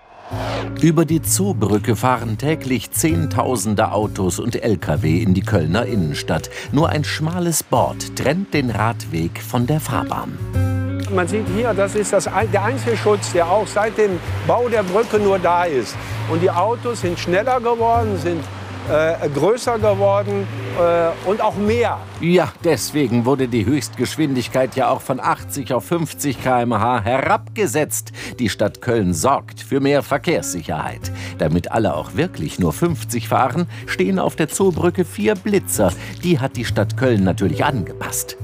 Über 0.80 1.04
die 1.04 1.22
Zoobrücke 1.22 1.94
fahren 1.96 2.38
täglich 2.38 2.90
Zehntausende 2.90 3.92
Autos 3.92 4.38
und 4.38 4.60
Lkw 4.60 5.22
in 5.22 5.34
die 5.34 5.42
Kölner 5.42 5.86
Innenstadt. 5.86 6.50
Nur 6.72 6.88
ein 6.88 7.04
schmales 7.04 7.62
Bord 7.62 8.16
trennt 8.16 8.52
den 8.54 8.70
Radweg 8.70 9.40
von 9.40 9.66
der 9.66 9.80
Fahrbahn. 9.80 10.73
Man 11.14 11.28
sieht 11.28 11.46
hier, 11.54 11.72
das 11.72 11.94
ist 11.94 12.12
das, 12.12 12.28
der 12.52 12.64
einzige 12.64 12.96
Schutz, 12.96 13.32
der 13.32 13.48
auch 13.48 13.66
seit 13.68 13.96
dem 13.96 14.18
Bau 14.48 14.68
der 14.68 14.82
Brücke 14.82 15.18
nur 15.18 15.38
da 15.38 15.64
ist. 15.64 15.96
Und 16.28 16.42
die 16.42 16.50
Autos 16.50 17.02
sind 17.02 17.18
schneller 17.18 17.60
geworden, 17.60 18.18
sind 18.18 18.42
äh, 18.90 19.28
größer 19.28 19.78
geworden 19.78 20.46
äh, 20.78 21.28
und 21.28 21.40
auch 21.40 21.54
mehr. 21.54 21.98
Ja, 22.20 22.52
deswegen 22.64 23.24
wurde 23.24 23.46
die 23.46 23.64
Höchstgeschwindigkeit 23.64 24.74
ja 24.74 24.88
auch 24.90 25.00
von 25.00 25.20
80 25.20 25.72
auf 25.72 25.84
50 25.84 26.42
km/h 26.42 27.02
herabgesetzt. 27.02 28.12
Die 28.38 28.48
Stadt 28.48 28.82
Köln 28.82 29.14
sorgt 29.14 29.60
für 29.60 29.80
mehr 29.80 30.02
Verkehrssicherheit. 30.02 31.12
Damit 31.38 31.70
alle 31.70 31.94
auch 31.94 32.14
wirklich 32.14 32.58
nur 32.58 32.72
50 32.72 33.28
fahren, 33.28 33.66
stehen 33.86 34.18
auf 34.18 34.36
der 34.36 34.48
Zoobrücke 34.48 35.04
vier 35.04 35.34
Blitzer. 35.36 35.92
Die 36.22 36.40
hat 36.40 36.56
die 36.56 36.64
Stadt 36.64 36.96
Köln 36.96 37.22
natürlich 37.24 37.64
angepasst. 37.64 38.36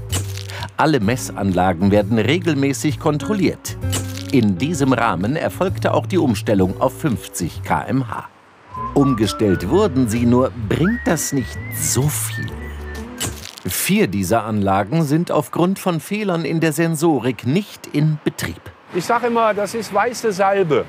Alle 0.81 0.99
Messanlagen 0.99 1.91
werden 1.91 2.19
regelmäßig 2.19 2.99
kontrolliert. 2.99 3.77
In 4.33 4.57
diesem 4.57 4.95
Rahmen 4.95 5.37
erfolgte 5.37 5.93
auch 5.93 6.07
die 6.07 6.17
Umstellung 6.17 6.81
auf 6.81 6.99
50 7.03 7.63
km/h. 7.63 8.31
Umgestellt 8.95 9.69
wurden 9.69 10.09
sie, 10.09 10.25
nur 10.25 10.51
bringt 10.71 11.01
das 11.05 11.35
nicht 11.35 11.59
so 11.77 12.09
viel. 12.09 12.47
Vier 13.67 14.09
dieser 14.09 14.45
Anlagen 14.45 15.03
sind 15.03 15.31
aufgrund 15.31 15.79
von 15.79 16.01
Fehlern 16.01 16.47
in 16.47 16.61
der 16.61 16.73
Sensorik 16.73 17.47
nicht 17.47 17.87
in 17.89 18.19
Betrieb. 18.25 18.63
Ich 18.95 19.05
sage 19.05 19.27
immer, 19.27 19.53
das 19.53 19.75
ist 19.75 19.93
weiße 19.93 20.33
Salbe. 20.33 20.87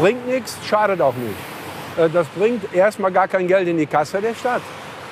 Bringt 0.00 0.28
nichts, 0.28 0.56
schadet 0.64 1.00
auch 1.00 1.16
nicht. 1.16 1.98
Äh, 1.98 2.08
das 2.08 2.28
bringt 2.28 2.72
erstmal 2.72 3.10
gar 3.10 3.26
kein 3.26 3.48
Geld 3.48 3.66
in 3.66 3.78
die 3.78 3.86
Kasse 3.86 4.20
der 4.20 4.32
Stadt. 4.36 4.62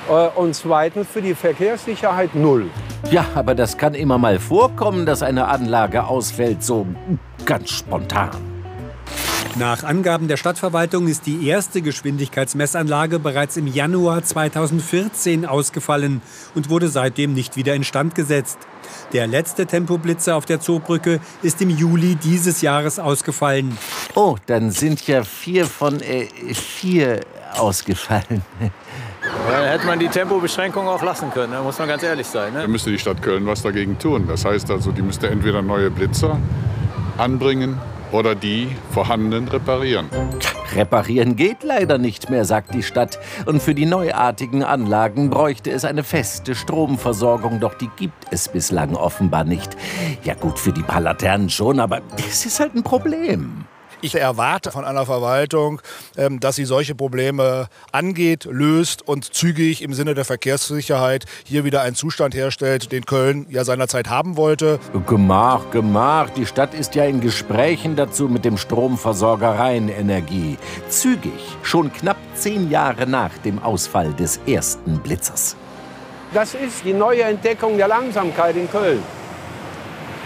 Äh, 0.08 0.28
und 0.34 0.54
zweitens 0.54 1.08
für 1.08 1.22
die 1.22 1.34
Verkehrssicherheit 1.34 2.34
null. 2.34 2.70
Ja, 3.10 3.26
aber 3.34 3.54
das 3.54 3.76
kann 3.76 3.94
immer 3.94 4.18
mal 4.18 4.38
vorkommen, 4.38 5.06
dass 5.06 5.22
eine 5.22 5.48
Anlage 5.48 6.04
ausfällt, 6.04 6.62
so 6.62 6.86
ganz 7.44 7.70
spontan. 7.70 8.30
Nach 9.56 9.82
Angaben 9.82 10.28
der 10.28 10.36
Stadtverwaltung 10.36 11.08
ist 11.08 11.26
die 11.26 11.48
erste 11.48 11.82
Geschwindigkeitsmessanlage 11.82 13.18
bereits 13.18 13.56
im 13.56 13.66
Januar 13.66 14.22
2014 14.22 15.46
ausgefallen 15.46 16.22
und 16.54 16.70
wurde 16.70 16.88
seitdem 16.88 17.32
nicht 17.32 17.56
wieder 17.56 17.74
instand 17.74 18.14
gesetzt. 18.14 18.58
Der 19.12 19.26
letzte 19.26 19.66
Tempoblitzer 19.66 20.36
auf 20.36 20.44
der 20.44 20.60
Zoobrücke 20.60 21.18
ist 21.42 21.60
im 21.60 21.70
Juli 21.70 22.14
dieses 22.14 22.60
Jahres 22.60 22.98
ausgefallen. 22.98 23.76
Oh, 24.14 24.36
dann 24.46 24.70
sind 24.70 25.04
ja 25.08 25.24
vier 25.24 25.66
von 25.66 26.00
äh, 26.02 26.26
vier 26.54 27.20
ausgefallen. 27.56 28.42
Dann 29.48 29.64
hätte 29.64 29.86
man 29.86 29.98
die 29.98 30.08
Tempobeschränkung 30.08 30.86
auch 30.86 31.02
lassen 31.02 31.30
können, 31.30 31.52
da 31.52 31.62
muss 31.62 31.78
man 31.78 31.88
ganz 31.88 32.02
ehrlich 32.02 32.26
sein. 32.26 32.52
Ne? 32.52 32.62
Da 32.62 32.68
müsste 32.68 32.90
die 32.90 32.98
Stadt 32.98 33.22
Köln 33.22 33.46
was 33.46 33.62
dagegen 33.62 33.98
tun. 33.98 34.26
Das 34.28 34.44
heißt 34.44 34.70
also, 34.70 34.92
die 34.92 35.02
müsste 35.02 35.28
entweder 35.28 35.62
neue 35.62 35.90
Blitzer 35.90 36.38
anbringen 37.16 37.80
oder 38.12 38.34
die 38.34 38.68
vorhandenen 38.90 39.48
reparieren. 39.48 40.08
Reparieren 40.74 41.36
geht 41.36 41.62
leider 41.62 41.98
nicht 41.98 42.30
mehr, 42.30 42.44
sagt 42.44 42.74
die 42.74 42.82
Stadt. 42.82 43.18
Und 43.46 43.62
für 43.62 43.74
die 43.74 43.86
neuartigen 43.86 44.62
Anlagen 44.62 45.30
bräuchte 45.30 45.70
es 45.70 45.84
eine 45.84 46.04
feste 46.04 46.54
Stromversorgung, 46.54 47.60
doch 47.60 47.74
die 47.74 47.90
gibt 47.96 48.26
es 48.30 48.48
bislang 48.48 48.94
offenbar 48.94 49.44
nicht. 49.44 49.76
Ja 50.24 50.34
gut, 50.34 50.58
für 50.58 50.72
die 50.72 50.82
paar 50.82 51.00
Laternen 51.00 51.48
schon, 51.48 51.80
aber 51.80 52.02
es 52.18 52.44
ist 52.44 52.60
halt 52.60 52.74
ein 52.74 52.82
Problem. 52.82 53.64
Ich 54.00 54.14
erwarte 54.14 54.70
von 54.70 54.84
einer 54.84 55.06
Verwaltung, 55.06 55.82
ähm, 56.16 56.38
dass 56.38 56.54
sie 56.54 56.64
solche 56.64 56.94
Probleme 56.94 57.66
angeht, 57.90 58.44
löst 58.48 59.06
und 59.06 59.34
zügig 59.34 59.82
im 59.82 59.92
Sinne 59.92 60.14
der 60.14 60.24
Verkehrssicherheit 60.24 61.24
hier 61.44 61.64
wieder 61.64 61.82
einen 61.82 61.96
Zustand 61.96 62.32
herstellt, 62.34 62.92
den 62.92 63.06
Köln 63.06 63.46
ja 63.50 63.64
seinerzeit 63.64 64.08
haben 64.08 64.36
wollte. 64.36 64.78
Gemach, 65.06 65.70
gemach. 65.72 66.30
Die 66.30 66.46
Stadt 66.46 66.74
ist 66.74 66.94
ja 66.94 67.06
in 67.06 67.20
Gesprächen 67.20 67.96
dazu 67.96 68.28
mit 68.28 68.44
dem 68.44 68.56
Stromversorger 68.56 69.58
Rheinenergie. 69.58 70.58
Zügig, 70.88 71.56
schon 71.62 71.92
knapp 71.92 72.18
zehn 72.34 72.70
Jahre 72.70 73.04
nach 73.04 73.36
dem 73.38 73.60
Ausfall 73.60 74.12
des 74.12 74.38
ersten 74.46 75.00
Blitzers. 75.00 75.56
Das 76.32 76.54
ist 76.54 76.84
die 76.84 76.92
neue 76.92 77.22
Entdeckung 77.22 77.76
der 77.76 77.88
Langsamkeit 77.88 78.54
in 78.54 78.70
Köln. 78.70 79.02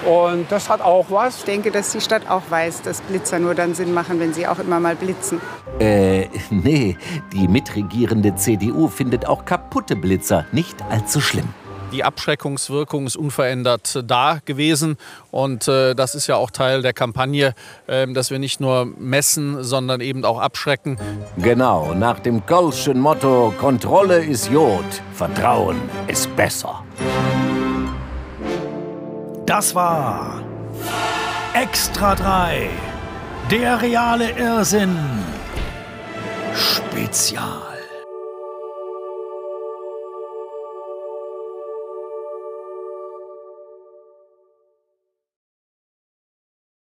Und 0.07 0.51
das 0.51 0.69
hat 0.69 0.81
auch 0.81 1.07
was. 1.11 1.39
Ich 1.39 1.45
denke, 1.45 1.71
dass 1.71 1.91
die 1.93 2.01
Stadt 2.01 2.29
auch 2.29 2.43
weiß, 2.49 2.83
dass 2.83 3.01
Blitzer 3.03 3.39
nur 3.39 3.55
dann 3.55 3.75
Sinn 3.75 3.95
machen, 3.95 4.19
wenn 4.21 4.35
sie 4.35 4.47
auch 4.47 4.59
immer 4.59 4.81
mal 4.81 4.97
blitzen. 4.97 5.41
Äh, 5.79 6.29
nee, 6.51 6.97
die 7.33 7.49
mitregierende 7.49 8.35
CDU 8.35 8.89
findet 8.89 9.27
auch 9.27 9.45
kaputte 9.45 9.97
Blitzer 9.97 10.47
nicht 10.53 10.77
allzu 10.91 11.21
schlimm. 11.21 11.49
Die 11.93 12.05
Abschreckungswirkung 12.05 13.07
ist 13.07 13.17
unverändert 13.17 14.03
da 14.07 14.39
gewesen. 14.47 14.97
Und 15.31 15.69
äh, 15.69 15.95
das 15.95 16.15
ist 16.15 16.27
ja 16.27 16.37
auch 16.37 16.51
Teil 16.51 16.81
der 16.81 16.95
Kampagne, 16.95 17.55
äh, 17.87 18.07
dass 18.07 18.31
wir 18.31 18.39
nicht 18.39 18.61
nur 18.61 18.87
messen, 18.87 19.63
sondern 19.63 20.01
eben 20.01 20.25
auch 20.25 20.41
abschrecken. 20.41 20.97
Genau, 21.37 21.93
nach 21.93 22.19
dem 22.21 22.47
Kolschen 22.47 22.99
Motto: 22.99 23.53
Kontrolle 23.61 24.25
ist 24.25 24.51
Jod, 24.51 24.85
Vertrauen 25.13 25.77
ist 26.07 26.35
besser. 26.35 26.83
Das 29.47 29.75
war 29.75 30.41
Extra 31.55 32.15
3, 32.15 32.71
der 33.51 33.83
reale 33.83 34.31
Irrsinn 34.31 34.97
Spezial. 36.55 37.72